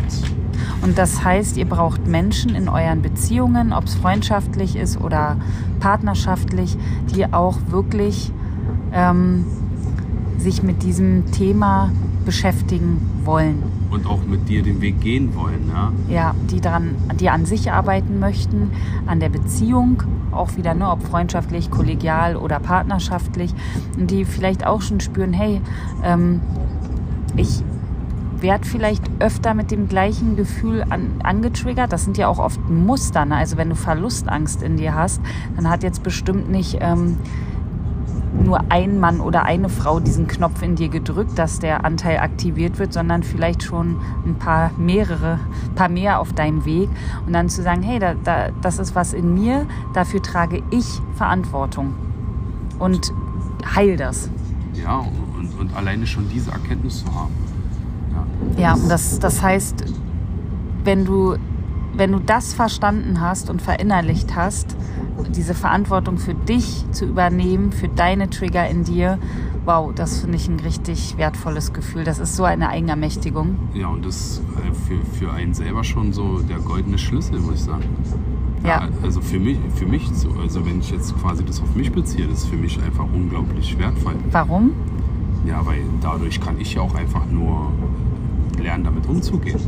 und 0.81 0.97
das 0.97 1.23
heißt, 1.23 1.57
ihr 1.57 1.65
braucht 1.65 2.07
Menschen 2.07 2.55
in 2.55 2.69
euren 2.69 3.01
Beziehungen, 3.01 3.73
ob 3.73 3.85
es 3.85 3.95
freundschaftlich 3.95 4.75
ist 4.75 5.01
oder 5.01 5.37
partnerschaftlich, 5.79 6.77
die 7.13 7.31
auch 7.33 7.57
wirklich 7.67 8.31
ähm, 8.93 9.45
sich 10.37 10.63
mit 10.63 10.83
diesem 10.83 11.31
Thema 11.31 11.91
beschäftigen 12.25 13.01
wollen 13.25 13.78
und 13.89 14.05
auch 14.05 14.23
mit 14.23 14.47
dir 14.49 14.63
den 14.63 14.81
Weg 14.81 15.01
gehen 15.01 15.35
wollen. 15.35 15.71
Ja, 15.73 15.91
ja 16.09 16.35
die, 16.49 16.61
dran, 16.61 16.95
die 17.19 17.29
an 17.29 17.45
sich 17.45 17.71
arbeiten 17.71 18.19
möchten, 18.19 18.71
an 19.05 19.19
der 19.19 19.29
Beziehung, 19.29 20.03
auch 20.31 20.55
wieder, 20.57 20.73
ne, 20.73 20.89
ob 20.89 21.03
freundschaftlich, 21.03 21.71
kollegial 21.71 22.35
oder 22.35 22.59
partnerschaftlich, 22.59 23.53
und 23.97 24.11
die 24.11 24.25
vielleicht 24.25 24.65
auch 24.65 24.81
schon 24.81 24.99
spüren, 24.99 25.33
hey, 25.33 25.61
ähm, 26.03 26.41
ich 27.35 27.63
werde 28.41 28.65
vielleicht 28.65 29.03
öfter 29.19 29.53
mit 29.53 29.71
dem 29.71 29.89
gleichen 29.89 30.35
Gefühl 30.35 30.85
an, 30.89 31.11
angetriggert. 31.23 31.91
Das 31.91 32.05
sind 32.05 32.17
ja 32.17 32.27
auch 32.29 32.39
oft 32.39 32.69
Muster. 32.69 33.25
Ne? 33.25 33.35
Also 33.35 33.57
wenn 33.57 33.69
du 33.69 33.75
Verlustangst 33.75 34.61
in 34.63 34.77
dir 34.77 34.95
hast, 34.95 35.21
dann 35.55 35.69
hat 35.69 35.83
jetzt 35.83 36.03
bestimmt 36.03 36.49
nicht... 36.49 36.77
Ähm, 36.79 37.17
nur 38.33 38.61
ein 38.69 38.99
Mann 38.99 39.19
oder 39.19 39.43
eine 39.43 39.69
Frau 39.69 39.99
diesen 39.99 40.27
Knopf 40.27 40.61
in 40.61 40.75
dir 40.75 40.89
gedrückt, 40.89 41.37
dass 41.37 41.59
der 41.59 41.85
Anteil 41.85 42.19
aktiviert 42.19 42.79
wird, 42.79 42.93
sondern 42.93 43.23
vielleicht 43.23 43.63
schon 43.63 43.97
ein 44.25 44.35
paar 44.35 44.71
mehrere, 44.77 45.39
paar 45.75 45.89
mehr 45.89 46.19
auf 46.19 46.33
deinem 46.33 46.65
Weg 46.65 46.89
und 47.25 47.33
dann 47.33 47.49
zu 47.49 47.63
sagen, 47.63 47.81
hey, 47.81 47.99
da, 47.99 48.13
da, 48.23 48.49
das 48.61 48.79
ist 48.79 48.95
was 48.95 49.13
in 49.13 49.33
mir, 49.33 49.65
dafür 49.93 50.21
trage 50.21 50.61
ich 50.71 50.85
Verantwortung 51.15 51.93
und 52.77 53.13
heil 53.75 53.97
das. 53.97 54.29
Ja, 54.73 54.99
und, 55.37 55.59
und 55.59 55.75
alleine 55.75 56.05
schon 56.07 56.29
diese 56.29 56.51
Erkenntnis 56.51 57.03
zu 57.03 57.13
haben. 57.13 57.33
Ja, 58.55 58.61
ja 58.61 58.73
und 58.73 58.89
das, 58.89 59.19
das 59.19 59.41
heißt, 59.41 59.85
wenn 60.83 61.05
du, 61.05 61.35
wenn 61.99 62.13
du 62.13 62.19
das 62.19 62.53
verstanden 62.53 63.19
hast 63.19 63.49
und 63.49 63.61
verinnerlicht 63.61 64.35
hast, 64.35 64.75
diese 65.35 65.53
Verantwortung 65.53 66.17
für 66.17 66.33
dich 66.33 66.85
zu 66.91 67.05
übernehmen, 67.05 67.71
für 67.73 67.89
deine 67.89 68.29
Trigger 68.29 68.67
in 68.69 68.85
dir, 68.85 69.19
wow, 69.65 69.91
das 69.93 70.21
finde 70.21 70.37
ich 70.37 70.47
ein 70.47 70.59
richtig 70.61 71.17
wertvolles 71.17 71.73
Gefühl. 71.73 72.05
Das 72.05 72.19
ist 72.19 72.37
so 72.37 72.45
eine 72.45 72.69
Eigenermächtigung. 72.69 73.57
Ja, 73.73 73.89
und 73.89 74.05
das 74.05 74.41
äh, 74.55 74.73
für, 74.73 75.17
für 75.17 75.33
einen 75.33 75.53
selber 75.53 75.83
schon 75.83 76.13
so 76.13 76.39
der 76.39 76.59
goldene 76.59 76.97
Schlüssel, 76.97 77.39
muss 77.39 77.55
ich 77.55 77.63
sagen. 77.63 77.83
Ja. 78.63 78.69
ja. 78.69 78.89
Also 79.03 79.19
für 79.19 79.39
mich, 79.39 79.57
für 79.75 79.85
mich 79.85 80.09
so, 80.13 80.29
also 80.41 80.65
wenn 80.65 80.79
ich 80.79 80.91
jetzt 80.91 81.15
quasi 81.19 81.43
das 81.43 81.61
auf 81.61 81.75
mich 81.75 81.91
beziehe, 81.91 82.27
das 82.27 82.43
ist 82.43 82.49
für 82.49 82.57
mich 82.57 82.81
einfach 82.81 83.05
unglaublich 83.13 83.77
wertvoll. 83.77 84.15
Warum? 84.31 84.71
Ja, 85.45 85.65
weil 85.65 85.81
dadurch 86.01 86.39
kann 86.39 86.59
ich 86.59 86.73
ja 86.73 86.81
auch 86.81 86.95
einfach 86.95 87.25
nur 87.25 87.71
lernen, 88.57 88.85
damit 88.85 89.05
umzugehen. 89.05 89.59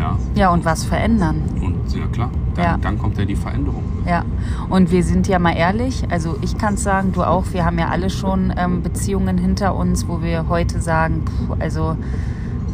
Ja, 0.00 0.16
Ja, 0.34 0.50
und 0.50 0.64
was 0.64 0.84
verändern. 0.84 1.42
und 1.60 1.94
ja 1.94 2.06
klar, 2.06 2.30
dann, 2.54 2.64
Ja. 2.64 2.78
dann 2.80 2.98
kommt 2.98 3.18
ja 3.18 3.24
die 3.24 3.36
Veränderung. 3.36 3.82
Ja, 4.06 4.24
und 4.70 4.90
wir 4.90 5.04
sind 5.04 5.28
ja 5.28 5.38
mal 5.38 5.52
ehrlich, 5.54 6.04
also 6.10 6.36
ich 6.40 6.56
kann 6.58 6.74
es 6.74 6.82
sagen, 6.82 7.12
du 7.12 7.22
auch, 7.22 7.44
wir 7.52 7.64
haben 7.64 7.78
ja 7.78 7.88
alle 7.88 8.08
schon 8.10 8.52
ähm, 8.56 8.82
Beziehungen 8.82 9.36
hinter 9.38 9.74
uns, 9.76 10.08
wo 10.08 10.22
wir 10.22 10.48
heute 10.48 10.80
sagen, 10.80 11.22
puh, 11.24 11.54
also 11.60 11.96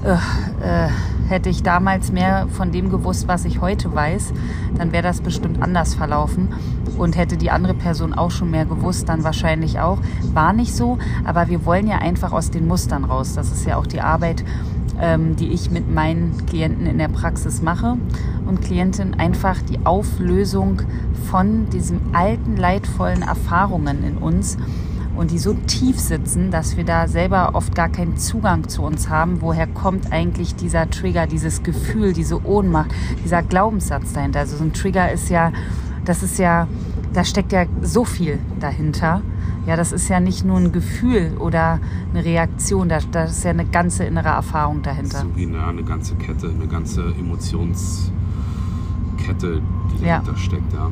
äh, 0.04 0.12
äh, 0.12 0.88
hätte 1.28 1.48
ich 1.48 1.64
damals 1.64 2.12
mehr 2.12 2.46
von 2.52 2.70
dem 2.70 2.88
gewusst, 2.90 3.26
was 3.26 3.44
ich 3.44 3.60
heute 3.60 3.92
weiß, 3.92 4.32
dann 4.78 4.92
wäre 4.92 5.02
das 5.02 5.20
bestimmt 5.20 5.60
anders 5.60 5.94
verlaufen. 5.94 6.48
Und 6.96 7.16
hätte 7.16 7.36
die 7.36 7.50
andere 7.50 7.74
Person 7.74 8.14
auch 8.14 8.30
schon 8.30 8.50
mehr 8.52 8.64
gewusst, 8.64 9.08
dann 9.08 9.22
wahrscheinlich 9.24 9.80
auch. 9.80 9.98
War 10.32 10.52
nicht 10.54 10.74
so, 10.74 10.96
aber 11.24 11.48
wir 11.48 11.66
wollen 11.66 11.88
ja 11.88 11.98
einfach 11.98 12.32
aus 12.32 12.50
den 12.50 12.66
Mustern 12.68 13.04
raus. 13.04 13.34
Das 13.34 13.50
ist 13.50 13.66
ja 13.66 13.76
auch 13.76 13.86
die 13.86 14.00
Arbeit, 14.00 14.44
ähm, 15.00 15.36
die 15.36 15.48
ich 15.48 15.70
mit 15.70 15.92
meinen 15.92 16.46
Klienten 16.46 16.86
in 16.86 16.98
der 16.98 17.08
Praxis 17.08 17.62
mache 17.62 17.96
und 18.46 18.62
Klientinnen 18.62 19.14
einfach 19.14 19.60
die 19.62 19.84
Auflösung 19.84 20.82
von 21.30 21.68
diesen 21.70 22.14
alten, 22.14 22.56
leidvollen 22.56 23.22
Erfahrungen 23.22 24.04
in 24.04 24.18
uns 24.18 24.56
und 25.16 25.30
die 25.30 25.38
so 25.38 25.54
tief 25.54 25.98
sitzen, 25.98 26.50
dass 26.50 26.76
wir 26.76 26.84
da 26.84 27.08
selber 27.08 27.50
oft 27.54 27.74
gar 27.74 27.88
keinen 27.88 28.16
Zugang 28.18 28.68
zu 28.68 28.82
uns 28.82 29.08
haben. 29.08 29.40
Woher 29.40 29.66
kommt 29.66 30.12
eigentlich 30.12 30.54
dieser 30.54 30.88
Trigger, 30.90 31.26
dieses 31.26 31.62
Gefühl, 31.62 32.12
diese 32.12 32.44
Ohnmacht, 32.44 32.90
dieser 33.24 33.42
Glaubenssatz 33.42 34.12
dahinter? 34.12 34.40
Also 34.40 34.56
so 34.56 34.64
ein 34.64 34.72
Trigger 34.72 35.10
ist 35.10 35.30
ja, 35.30 35.52
das 36.04 36.22
ist 36.22 36.38
ja, 36.38 36.68
da 37.12 37.24
steckt 37.24 37.52
ja 37.52 37.64
so 37.80 38.04
viel 38.04 38.38
dahinter. 38.60 39.22
Ja, 39.66 39.76
das 39.76 39.92
ist 39.92 40.08
ja 40.08 40.20
nicht 40.20 40.44
nur 40.44 40.58
ein 40.58 40.70
Gefühl 40.72 41.36
oder 41.38 41.80
eine 42.12 42.24
Reaktion, 42.24 42.88
da, 42.88 42.98
da 43.10 43.24
ist 43.24 43.42
ja 43.44 43.50
eine 43.50 43.64
ganze 43.64 44.04
innere 44.04 44.28
Erfahrung 44.28 44.82
dahinter. 44.82 45.18
So 45.20 45.36
wie 45.36 45.46
eine, 45.46 45.64
eine 45.66 45.82
ganze 45.82 46.14
Kette, 46.14 46.48
eine 46.48 46.68
ganze 46.68 47.02
Emotionskette, 47.18 48.12
die 49.98 50.04
Ja. 50.04 50.18
dahinter 50.20 50.36
steckt. 50.38 50.72
Ja. 50.72 50.90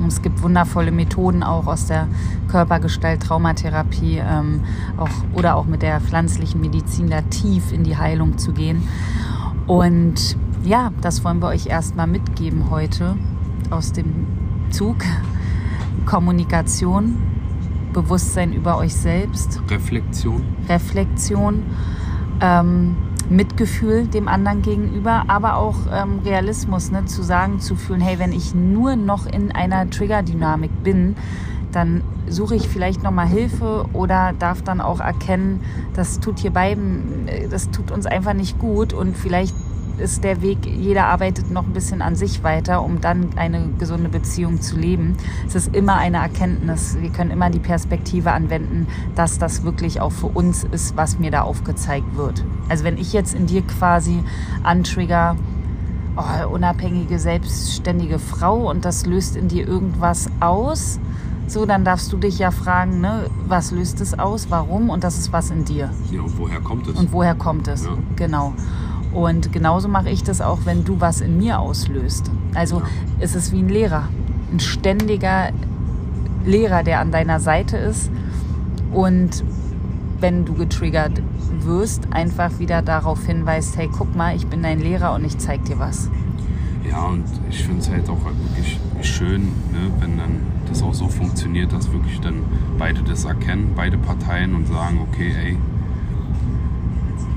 Und 0.00 0.08
es 0.08 0.20
gibt 0.22 0.42
wundervolle 0.42 0.90
Methoden 0.90 1.42
auch 1.42 1.66
aus 1.66 1.86
der 1.86 2.08
Körpergestalt-Traumatherapie 2.48 4.18
ähm, 4.18 4.60
auch, 4.96 5.08
oder 5.32 5.56
auch 5.56 5.64
mit 5.66 5.82
der 5.82 6.00
pflanzlichen 6.00 6.60
Medizin 6.60 7.08
da 7.08 7.22
tief 7.22 7.72
in 7.72 7.84
die 7.84 7.96
Heilung 7.96 8.36
zu 8.36 8.52
gehen. 8.52 8.82
Und 9.66 10.36
ja, 10.64 10.90
das 11.00 11.24
wollen 11.24 11.40
wir 11.40 11.48
euch 11.48 11.66
erstmal 11.66 12.06
mitgeben 12.06 12.70
heute 12.70 13.16
aus 13.70 13.92
dem 13.92 14.26
Zug. 14.70 14.96
Kommunikation, 16.06 17.16
Bewusstsein 17.94 18.52
über 18.52 18.76
euch 18.76 18.94
selbst, 18.94 19.62
Reflexion. 19.70 20.42
Reflexion, 20.68 21.62
ähm, 22.42 22.96
Mitgefühl 23.30 24.06
dem 24.06 24.28
anderen 24.28 24.60
gegenüber, 24.60 25.24
aber 25.28 25.56
auch 25.56 25.76
ähm, 25.90 26.18
Realismus, 26.24 26.90
ne, 26.90 27.06
zu 27.06 27.22
sagen, 27.22 27.60
zu 27.60 27.74
fühlen, 27.74 28.02
hey, 28.02 28.18
wenn 28.18 28.32
ich 28.32 28.54
nur 28.54 28.96
noch 28.96 29.24
in 29.24 29.50
einer 29.52 29.88
Trigger-Dynamik 29.88 30.82
bin, 30.82 31.16
dann 31.74 32.02
suche 32.28 32.54
ich 32.54 32.68
vielleicht 32.68 33.02
nochmal 33.02 33.26
Hilfe 33.26 33.86
oder 33.92 34.32
darf 34.38 34.62
dann 34.62 34.80
auch 34.80 35.00
erkennen, 35.00 35.60
das 35.94 36.20
tut 36.20 36.38
hier 36.38 36.52
beiden, 36.52 37.28
äh, 37.28 37.48
das 37.48 37.70
tut 37.70 37.90
uns 37.90 38.06
einfach 38.06 38.34
nicht 38.34 38.58
gut 38.58 38.92
und 38.92 39.16
vielleicht 39.16 39.54
ist 39.98 40.24
der 40.24 40.42
Weg, 40.42 40.66
jeder 40.66 41.06
arbeitet 41.06 41.50
noch 41.50 41.64
ein 41.64 41.72
bisschen 41.72 42.02
an 42.02 42.16
sich 42.16 42.42
weiter, 42.42 42.82
um 42.82 43.00
dann 43.00 43.30
eine 43.36 43.68
gesunde 43.78 44.08
Beziehung 44.08 44.60
zu 44.60 44.76
leben. 44.76 45.16
Es 45.46 45.54
ist 45.54 45.74
immer 45.74 45.96
eine 45.96 46.18
Erkenntnis. 46.18 46.96
Wir 47.00 47.10
können 47.10 47.30
immer 47.30 47.50
die 47.50 47.60
Perspektive 47.60 48.32
anwenden, 48.32 48.86
dass 49.14 49.38
das 49.38 49.62
wirklich 49.62 50.00
auch 50.00 50.12
für 50.12 50.26
uns 50.26 50.64
ist, 50.64 50.96
was 50.96 51.18
mir 51.18 51.30
da 51.30 51.42
aufgezeigt 51.42 52.16
wird. 52.16 52.44
Also 52.68 52.84
wenn 52.84 52.98
ich 52.98 53.12
jetzt 53.12 53.34
in 53.34 53.46
dir 53.46 53.62
quasi 53.62 54.18
antrigger, 54.62 55.36
oh, 56.16 56.48
unabhängige, 56.48 57.18
selbstständige 57.18 58.18
Frau 58.18 58.68
und 58.70 58.84
das 58.84 59.06
löst 59.06 59.36
in 59.36 59.48
dir 59.48 59.66
irgendwas 59.66 60.28
aus, 60.40 60.98
so, 61.46 61.66
dann 61.66 61.84
darfst 61.84 62.12
du 62.12 62.16
dich 62.16 62.38
ja 62.38 62.50
fragen, 62.50 63.00
ne, 63.00 63.26
was 63.46 63.70
löst 63.70 64.00
es 64.00 64.18
aus, 64.18 64.46
warum 64.50 64.90
und 64.90 65.04
das 65.04 65.18
ist 65.18 65.32
was 65.32 65.50
in 65.50 65.64
dir. 65.64 65.90
Ja, 66.10 66.22
und 66.22 66.38
woher 66.38 66.60
kommt 66.60 66.86
es? 66.88 66.94
Und 66.96 67.12
woher 67.12 67.34
kommt 67.34 67.68
es? 67.68 67.84
Ja. 67.84 67.90
Genau. 68.16 68.54
Und 69.12 69.52
genauso 69.52 69.88
mache 69.88 70.10
ich 70.10 70.24
das 70.24 70.40
auch, 70.40 70.60
wenn 70.64 70.84
du 70.84 71.00
was 71.00 71.20
in 71.20 71.38
mir 71.38 71.58
auslöst. 71.60 72.30
Also 72.54 72.78
Ja. 72.80 72.84
es 73.20 73.34
ist 73.34 73.52
wie 73.52 73.60
ein 73.60 73.68
Lehrer, 73.68 74.08
ein 74.52 74.60
ständiger 74.60 75.50
Lehrer, 76.44 76.82
der 76.82 77.00
an 77.00 77.12
deiner 77.12 77.40
Seite 77.40 77.76
ist. 77.76 78.10
Und 78.92 79.44
wenn 80.20 80.44
du 80.44 80.54
getriggert 80.54 81.22
wirst, 81.60 82.12
einfach 82.12 82.58
wieder 82.58 82.82
darauf 82.82 83.24
hinweist, 83.24 83.76
hey, 83.76 83.88
guck 83.96 84.14
mal, 84.16 84.34
ich 84.36 84.46
bin 84.46 84.62
dein 84.62 84.80
Lehrer 84.80 85.14
und 85.14 85.24
ich 85.24 85.38
zeig 85.38 85.64
dir 85.64 85.78
was. 85.78 86.08
Ja, 86.88 87.06
und 87.06 87.24
ich 87.50 87.64
finde 87.64 87.80
es 87.80 87.90
halt 87.90 88.08
auch 88.08 88.24
wirklich 88.24 88.78
schön, 89.02 89.42
ne, 89.42 89.90
wenn 90.00 90.18
dann 90.18 90.40
das 90.68 90.82
auch 90.82 90.94
so 90.94 91.08
funktioniert, 91.08 91.72
dass 91.72 91.90
wirklich 91.92 92.20
dann 92.20 92.42
beide 92.78 93.02
das 93.02 93.24
erkennen, 93.24 93.72
beide 93.74 93.96
Parteien 93.98 94.54
und 94.54 94.66
sagen, 94.66 95.00
okay, 95.00 95.32
ey, 95.44 95.56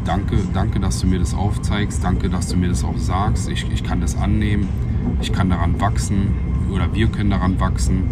danke, 0.05 0.37
danke, 0.53 0.79
dass 0.79 0.99
du 0.99 1.07
mir 1.07 1.19
das 1.19 1.33
aufzeigst, 1.33 2.03
danke, 2.03 2.29
dass 2.29 2.47
du 2.47 2.57
mir 2.57 2.69
das 2.69 2.83
auch 2.83 2.97
sagst, 2.97 3.49
ich, 3.49 3.69
ich 3.71 3.83
kann 3.83 4.01
das 4.01 4.17
annehmen, 4.17 4.67
ich 5.21 5.31
kann 5.31 5.49
daran 5.49 5.79
wachsen 5.79 6.33
oder 6.71 6.93
wir 6.93 7.07
können 7.07 7.29
daran 7.29 7.59
wachsen. 7.59 8.03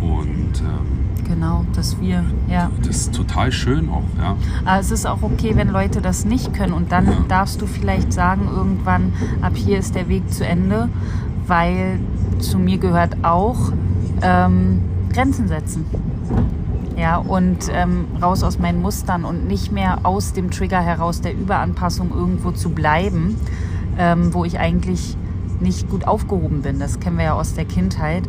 Und 0.00 0.60
ähm, 0.60 1.01
Genau, 1.24 1.64
dass 1.74 2.00
wir, 2.00 2.24
ja. 2.48 2.70
das 2.78 2.96
ist 2.96 3.14
total 3.14 3.52
schön 3.52 3.88
auch, 3.88 4.02
ja. 4.20 4.36
Aber 4.64 4.80
es 4.80 4.90
ist 4.90 5.06
auch 5.06 5.22
okay, 5.22 5.52
wenn 5.54 5.68
Leute 5.68 6.00
das 6.00 6.24
nicht 6.24 6.52
können. 6.54 6.72
Und 6.72 6.92
dann 6.92 7.06
Ja. 7.06 7.12
darfst 7.28 7.60
du 7.62 7.66
vielleicht 7.66 8.12
sagen, 8.12 8.48
irgendwann, 8.54 9.12
ab 9.40 9.52
hier 9.54 9.78
ist 9.78 9.94
der 9.94 10.08
Weg 10.08 10.30
zu 10.32 10.46
Ende, 10.46 10.88
weil 11.46 11.98
zu 12.38 12.58
mir 12.58 12.78
gehört 12.78 13.24
auch 13.24 13.72
ähm, 14.20 14.80
Grenzen 15.12 15.48
setzen. 15.48 15.84
Ja, 16.96 17.16
und 17.16 17.70
ähm, 17.72 18.04
raus 18.20 18.42
aus 18.42 18.58
meinen 18.58 18.82
Mustern 18.82 19.24
und 19.24 19.46
nicht 19.48 19.72
mehr 19.72 20.00
aus 20.02 20.34
dem 20.34 20.50
Trigger 20.50 20.80
heraus 20.80 21.20
der 21.22 21.34
Überanpassung 21.34 22.10
irgendwo 22.14 22.50
zu 22.50 22.70
bleiben, 22.70 23.36
ähm, 23.98 24.34
wo 24.34 24.44
ich 24.44 24.58
eigentlich 24.58 25.16
nicht 25.60 25.88
gut 25.88 26.06
aufgehoben 26.06 26.62
bin. 26.62 26.78
Das 26.78 27.00
kennen 27.00 27.16
wir 27.16 27.24
ja 27.24 27.32
aus 27.34 27.54
der 27.54 27.64
Kindheit. 27.64 28.24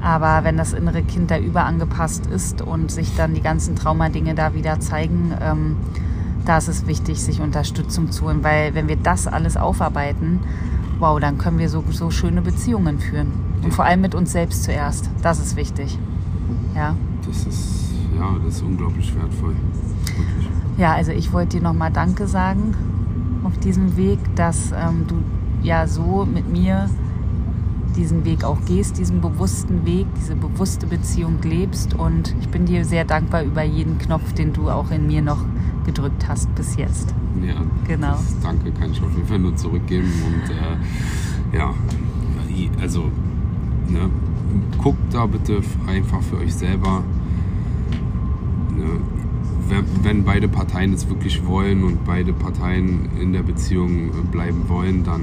Aber 0.00 0.44
wenn 0.44 0.56
das 0.56 0.72
innere 0.72 1.02
Kind 1.02 1.30
da 1.30 1.38
überangepasst 1.38 2.26
ist 2.26 2.62
und 2.62 2.90
sich 2.90 3.14
dann 3.16 3.34
die 3.34 3.42
ganzen 3.42 3.76
Traumadinge 3.76 4.34
da 4.34 4.54
wieder 4.54 4.80
zeigen, 4.80 5.34
ähm, 5.40 5.76
da 6.46 6.58
ist 6.58 6.68
es 6.68 6.86
wichtig, 6.86 7.22
sich 7.22 7.40
Unterstützung 7.40 8.10
zu 8.10 8.24
holen. 8.24 8.42
Weil 8.42 8.74
wenn 8.74 8.88
wir 8.88 8.96
das 8.96 9.26
alles 9.26 9.56
aufarbeiten, 9.56 10.40
wow, 10.98 11.20
dann 11.20 11.38
können 11.38 11.58
wir 11.58 11.68
so, 11.68 11.84
so 11.90 12.10
schöne 12.10 12.40
Beziehungen 12.42 12.98
führen. 12.98 13.32
Und 13.62 13.74
vor 13.74 13.84
allem 13.84 14.00
mit 14.00 14.14
uns 14.14 14.32
selbst 14.32 14.64
zuerst. 14.64 15.10
Das 15.22 15.38
ist 15.38 15.56
wichtig. 15.56 15.98
Ja. 16.74 16.94
Das 17.26 17.44
ist, 17.44 17.90
ja, 18.18 18.36
das 18.44 18.56
ist 18.56 18.62
unglaublich 18.62 19.14
wertvoll. 19.14 19.54
Wirklich. 20.04 20.48
Ja, 20.78 20.94
also 20.94 21.12
ich 21.12 21.32
wollte 21.32 21.58
dir 21.58 21.62
nochmal 21.62 21.90
Danke 21.92 22.26
sagen 22.26 22.74
auf 23.44 23.58
diesem 23.58 23.96
Weg, 23.96 24.18
dass 24.34 24.72
ähm, 24.72 25.04
du 25.06 25.16
ja 25.62 25.86
so 25.86 26.26
mit 26.26 26.48
mir 26.48 26.88
diesen 28.00 28.24
Weg 28.24 28.44
auch 28.44 28.58
gehst, 28.64 28.98
diesen 28.98 29.20
bewussten 29.20 29.84
Weg, 29.84 30.06
diese 30.16 30.34
bewusste 30.34 30.86
Beziehung 30.86 31.38
lebst. 31.42 31.94
Und 31.94 32.34
ich 32.40 32.48
bin 32.48 32.64
dir 32.66 32.84
sehr 32.84 33.04
dankbar 33.04 33.44
über 33.44 33.62
jeden 33.62 33.98
Knopf, 33.98 34.32
den 34.32 34.52
du 34.52 34.70
auch 34.70 34.90
in 34.90 35.06
mir 35.06 35.22
noch 35.22 35.44
gedrückt 35.84 36.26
hast 36.28 36.52
bis 36.54 36.76
jetzt. 36.76 37.14
Ja, 37.46 37.62
Genau. 37.90 38.12
Das, 38.12 38.40
danke, 38.40 38.70
kann 38.70 38.92
ich 38.92 39.02
auf 39.02 39.12
jeden 39.12 39.26
Fall 39.26 39.40
nur 39.40 39.56
zurückgeben. 39.56 40.08
Und 40.24 40.50
äh, 40.50 41.56
ja, 41.58 41.74
also 42.80 43.10
ne, 43.88 44.08
guckt 44.78 45.12
da 45.12 45.26
bitte 45.26 45.60
einfach 45.88 46.22
für 46.22 46.36
euch 46.36 46.54
selber. 46.54 47.02
Ne, 48.76 48.84
wenn, 49.68 49.84
wenn 50.04 50.24
beide 50.24 50.46
Parteien 50.46 50.92
es 50.92 51.08
wirklich 51.08 51.44
wollen 51.46 51.82
und 51.82 52.04
beide 52.04 52.32
Parteien 52.32 53.08
in 53.20 53.32
der 53.32 53.42
Beziehung 53.42 54.10
äh, 54.10 54.12
bleiben 54.30 54.68
wollen, 54.68 55.02
dann 55.02 55.22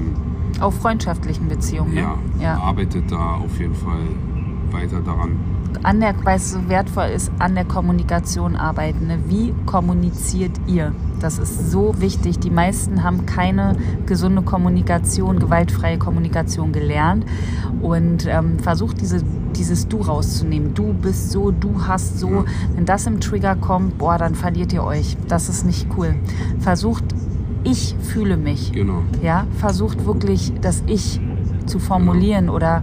Auch 0.60 0.72
freundschaftlichen 0.72 1.48
Beziehungen. 1.48 1.94
Ne? 1.94 2.00
ja, 2.00 2.18
ja. 2.40 2.58
arbeitet 2.58 3.10
da 3.10 3.36
auf 3.36 3.58
jeden 3.58 3.74
Fall 3.74 4.00
weiter 4.72 5.00
daran. 5.00 5.36
An 5.82 6.00
der, 6.00 6.14
weil 6.24 6.36
es 6.36 6.52
so 6.52 6.68
wertvoll 6.68 7.10
ist, 7.14 7.30
an 7.38 7.54
der 7.54 7.64
Kommunikation 7.64 8.56
arbeiten. 8.56 9.06
Ne? 9.06 9.18
Wie 9.28 9.54
kommuniziert 9.66 10.52
ihr? 10.66 10.92
Das 11.20 11.38
ist 11.38 11.70
so 11.70 11.94
wichtig. 12.00 12.38
Die 12.38 12.50
meisten 12.50 13.02
haben 13.02 13.26
keine 13.26 13.76
gesunde 14.06 14.42
Kommunikation, 14.42 15.38
gewaltfreie 15.38 15.98
Kommunikation 15.98 16.72
gelernt 16.72 17.26
und 17.82 18.26
ähm, 18.26 18.58
versucht 18.58 19.00
diese, 19.00 19.22
dieses 19.56 19.88
Du 19.88 19.98
rauszunehmen. 19.98 20.74
Du 20.74 20.94
bist 20.94 21.30
so, 21.30 21.50
du 21.50 21.86
hast 21.86 22.18
so. 22.18 22.44
Wenn 22.74 22.84
das 22.84 23.06
im 23.06 23.20
Trigger 23.20 23.56
kommt, 23.56 23.98
boah, 23.98 24.16
dann 24.18 24.34
verliert 24.34 24.72
ihr 24.72 24.84
euch. 24.84 25.16
Das 25.28 25.48
ist 25.48 25.64
nicht 25.66 25.88
cool. 25.96 26.14
Versucht, 26.60 27.04
ich 27.70 27.94
fühle 28.02 28.36
mich. 28.36 28.72
Genau. 28.72 29.02
Ja, 29.22 29.46
versucht 29.58 30.06
wirklich 30.06 30.52
das 30.60 30.82
Ich 30.86 31.20
zu 31.66 31.78
formulieren 31.78 32.48
oder 32.48 32.82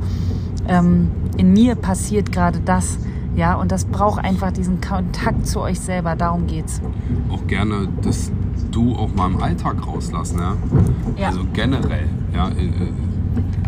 ähm, 0.67 1.10
in 1.38 1.54
mir 1.54 1.76
passiert 1.76 2.32
gerade 2.32 2.60
das. 2.63 2.98
Ja, 3.36 3.56
und 3.56 3.71
das 3.71 3.86
braucht 3.86 4.24
einfach 4.24 4.52
diesen 4.52 4.80
Kontakt 4.80 5.48
zu 5.48 5.60
euch 5.60 5.80
selber. 5.80 6.15
Darum 6.15 6.48
geht's. 6.48 6.82
auch 7.30 7.45
gerne 7.48 7.89
das 8.02 8.32
Du 8.71 8.93
auch 8.95 9.13
mal 9.15 9.32
im 9.32 9.41
Alltag 9.41 9.88
rauslassen, 9.88 10.39
ja? 10.39 10.58
Ja. 11.17 11.28
Also 11.28 11.45
generell, 11.54 12.08
Ja, 12.34 12.50
äh, 12.50 12.52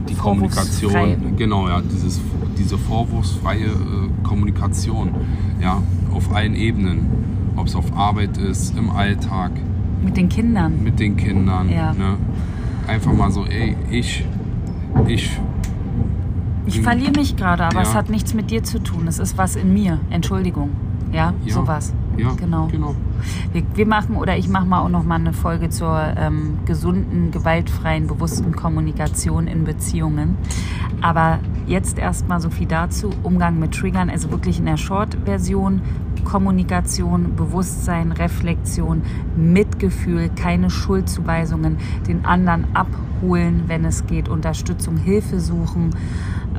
die 0.09 0.15
Kommunikation, 0.15 1.37
genau, 1.37 1.69
ja, 1.69 1.81
dieses, 1.81 2.19
diese 2.57 2.77
vorwurfsfreie 2.77 3.67
äh, 3.67 4.23
Kommunikation, 4.23 5.11
ja, 5.61 5.81
auf 6.13 6.33
allen 6.33 6.55
Ebenen, 6.55 7.07
ob 7.55 7.67
es 7.67 7.75
auf 7.75 7.95
Arbeit 7.95 8.37
ist, 8.37 8.77
im 8.77 8.89
Alltag. 8.89 9.51
Mit 10.03 10.17
den 10.17 10.29
Kindern. 10.29 10.83
Mit 10.83 10.99
den 10.99 11.17
Kindern. 11.17 11.69
Ja. 11.69 11.93
Ne? 11.93 12.17
Einfach 12.87 13.13
mal 13.13 13.31
so, 13.31 13.45
ey, 13.45 13.75
ich, 13.89 14.25
ich. 15.07 15.39
Ich 16.65 16.81
verliere 16.81 17.11
mich 17.11 17.35
gerade, 17.37 17.63
aber 17.63 17.75
Ja. 17.77 17.81
es 17.81 17.95
hat 17.95 18.09
nichts 18.09 18.33
mit 18.33 18.51
dir 18.51 18.61
zu 18.63 18.79
tun. 18.79 19.07
Es 19.07 19.19
ist 19.19 19.37
was 19.37 19.55
in 19.55 19.73
mir. 19.73 19.99
Entschuldigung. 20.09 20.71
Ja, 21.13 21.33
Ja. 21.45 21.53
sowas. 21.53 21.93
Ja, 22.17 22.31
Genau. 22.37 22.67
genau. 22.67 22.95
Wir, 23.53 23.63
wir 23.75 23.87
machen 23.87 24.15
oder 24.17 24.37
ich 24.37 24.49
mache 24.49 24.65
mal 24.65 24.81
auch 24.81 24.89
noch 24.89 25.03
mal 25.05 25.15
eine 25.15 25.31
Folge 25.33 25.69
zur 25.69 26.01
ähm, 26.17 26.55
gesunden, 26.65 27.31
gewaltfreien, 27.31 28.07
bewussten 28.07 28.53
Kommunikation 28.55 29.47
in 29.47 29.63
Beziehungen. 29.63 30.35
Aber 31.01 31.39
jetzt 31.67 31.99
erstmal 31.99 32.39
so 32.39 32.49
viel 32.49 32.67
dazu. 32.67 33.11
Umgang 33.23 33.59
mit 33.59 33.73
Triggern, 33.73 34.09
also 34.09 34.31
wirklich 34.31 34.59
in 34.59 34.65
der 34.65 34.77
Short-Version. 34.77 35.81
Kommunikation, 36.23 37.35
Bewusstsein, 37.37 38.11
Reflexion, 38.11 39.01
Mitgefühl, 39.37 40.29
keine 40.35 40.69
Schuldzuweisungen, 40.69 41.77
den 42.07 42.25
anderen 42.25 42.65
abholen, 42.73 43.63
wenn 43.67 43.85
es 43.85 44.05
geht, 44.07 44.27
Unterstützung, 44.27 44.97
Hilfe 44.97 45.39
suchen. 45.39 45.91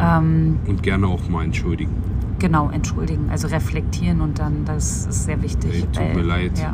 Ähm, 0.01 0.59
Und 0.67 0.83
gerne 0.83 1.07
auch 1.07 1.29
mal 1.29 1.45
entschuldigen. 1.45 1.91
genau, 2.39 2.71
entschuldigen, 2.71 3.29
also 3.31 3.49
reflektieren 3.49 4.21
und 4.23 4.39
dann, 4.39 4.65
das 4.65 5.07
ist 5.07 5.25
sehr 5.25 5.43
wichtig. 5.43 5.75
Ey, 5.75 5.83
tut 5.93 6.15
mir 6.15 6.23
leid. 6.23 6.53
Ja. 6.59 6.73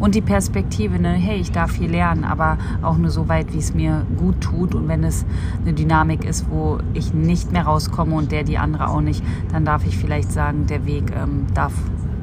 Und 0.00 0.14
die 0.14 0.20
Perspektive, 0.20 0.98
ne, 0.98 1.12
hey, 1.12 1.40
ich 1.40 1.52
darf 1.52 1.72
viel 1.72 1.90
lernen, 1.90 2.24
aber 2.24 2.58
auch 2.82 2.96
nur 2.96 3.10
so 3.10 3.28
weit, 3.28 3.52
wie 3.52 3.58
es 3.58 3.74
mir 3.74 4.06
gut 4.16 4.40
tut. 4.40 4.74
Und 4.74 4.88
wenn 4.88 5.04
es 5.04 5.24
eine 5.62 5.72
Dynamik 5.72 6.24
ist, 6.24 6.46
wo 6.50 6.78
ich 6.94 7.14
nicht 7.14 7.52
mehr 7.52 7.64
rauskomme 7.64 8.14
und 8.14 8.32
der 8.32 8.44
die 8.44 8.58
andere 8.58 8.88
auch 8.88 9.00
nicht, 9.00 9.22
dann 9.52 9.64
darf 9.64 9.86
ich 9.86 9.96
vielleicht 9.96 10.32
sagen, 10.32 10.66
der 10.66 10.86
Weg 10.86 11.12
ähm, 11.14 11.46
darf 11.54 11.72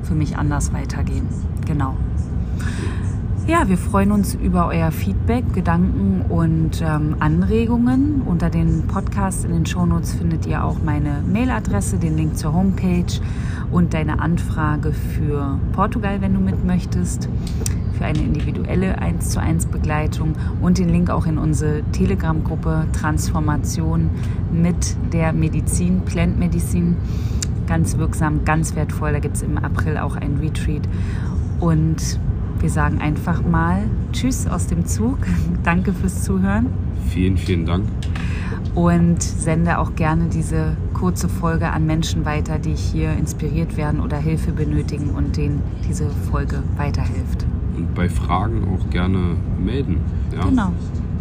für 0.03 0.15
mich 0.15 0.37
anders 0.37 0.73
weitergehen. 0.73 1.27
Genau. 1.65 1.95
Ja, 3.49 3.67
wir 3.67 3.79
freuen 3.79 4.11
uns 4.11 4.35
über 4.35 4.67
euer 4.67 4.91
Feedback, 4.91 5.55
Gedanken 5.55 6.21
und 6.29 6.83
ähm, 6.83 7.15
Anregungen. 7.19 8.21
Unter 8.21 8.51
den 8.51 8.85
Podcasts 8.85 9.43
in 9.43 9.51
den 9.51 9.65
Shownotes 9.65 10.13
findet 10.13 10.45
ihr 10.45 10.63
auch 10.63 10.77
meine 10.85 11.23
Mailadresse, 11.25 11.97
den 11.97 12.15
Link 12.15 12.37
zur 12.37 12.53
Homepage 12.53 13.11
und 13.71 13.95
deine 13.95 14.19
Anfrage 14.19 14.93
für 14.93 15.57
Portugal, 15.71 16.21
wenn 16.21 16.35
du 16.35 16.39
mit 16.39 16.63
möchtest, 16.63 17.27
für 17.97 18.05
eine 18.05 18.19
individuelle 18.19 18.99
1 18.99 19.31
zu 19.31 19.41
1 19.41 19.65
Begleitung 19.65 20.33
und 20.61 20.77
den 20.77 20.89
Link 20.89 21.09
auch 21.09 21.25
in 21.25 21.39
unsere 21.39 21.81
Telegram-Gruppe 21.91 22.85
Transformation 22.93 24.11
mit 24.51 24.95
der 25.11 25.33
Medizin, 25.33 26.01
Plant 26.01 26.37
Medicine. 26.37 26.97
Ganz 27.65 27.97
wirksam, 27.97 28.45
ganz 28.45 28.75
wertvoll. 28.75 29.11
Da 29.11 29.17
gibt 29.17 29.37
es 29.37 29.41
im 29.41 29.57
April 29.57 29.97
auch 29.97 30.15
ein 30.15 30.37
Retreat. 30.39 30.87
Und 31.59 32.19
wir 32.61 32.69
sagen 32.69 32.99
einfach 32.99 33.41
mal 33.43 33.83
Tschüss 34.11 34.47
aus 34.47 34.67
dem 34.67 34.85
Zug. 34.85 35.17
Danke 35.63 35.93
fürs 35.93 36.23
Zuhören 36.23 36.67
Vielen, 37.07 37.37
vielen 37.37 37.65
Dank. 37.65 37.85
und 38.75 39.21
sende 39.23 39.79
auch 39.79 39.95
gerne 39.95 40.25
diese 40.25 40.75
kurze 40.93 41.29
Folge 41.29 41.69
an 41.69 41.85
Menschen 41.85 42.25
weiter, 42.25 42.59
die 42.59 42.75
hier 42.75 43.13
inspiriert 43.13 43.77
werden 43.77 43.99
oder 43.99 44.17
Hilfe 44.17 44.51
benötigen 44.51 45.11
und 45.11 45.37
denen 45.37 45.61
diese 45.87 46.09
Folge 46.09 46.61
weiterhilft. 46.77 47.45
Und 47.75 47.95
bei 47.95 48.09
Fragen 48.09 48.67
auch 48.67 48.89
gerne 48.89 49.35
melden. 49.63 49.97
Ja? 50.35 50.45
Genau. 50.45 50.71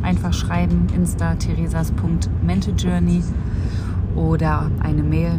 Einfach 0.02 0.32
schreiben, 0.32 0.86
insta 0.94 1.34
theresas.mentejourney 1.36 3.22
oder 4.14 4.70
eine 4.80 5.02
Mail. 5.02 5.38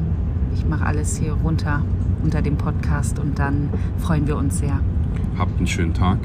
Ich 0.53 0.65
mache 0.65 0.85
alles 0.85 1.17
hier 1.17 1.33
runter 1.33 1.83
unter 2.23 2.41
dem 2.41 2.57
Podcast 2.57 3.19
und 3.19 3.39
dann 3.39 3.69
freuen 3.97 4.27
wir 4.27 4.37
uns 4.37 4.59
sehr. 4.59 4.79
Habt 5.37 5.57
einen 5.57 5.67
schönen 5.67 5.93
Tag. 5.93 6.17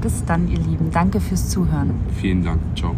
Bis 0.00 0.24
dann, 0.24 0.48
ihr 0.48 0.58
Lieben. 0.58 0.90
Danke 0.92 1.20
fürs 1.20 1.48
Zuhören. 1.48 1.90
Vielen 2.20 2.44
Dank. 2.44 2.60
Ciao. 2.76 2.94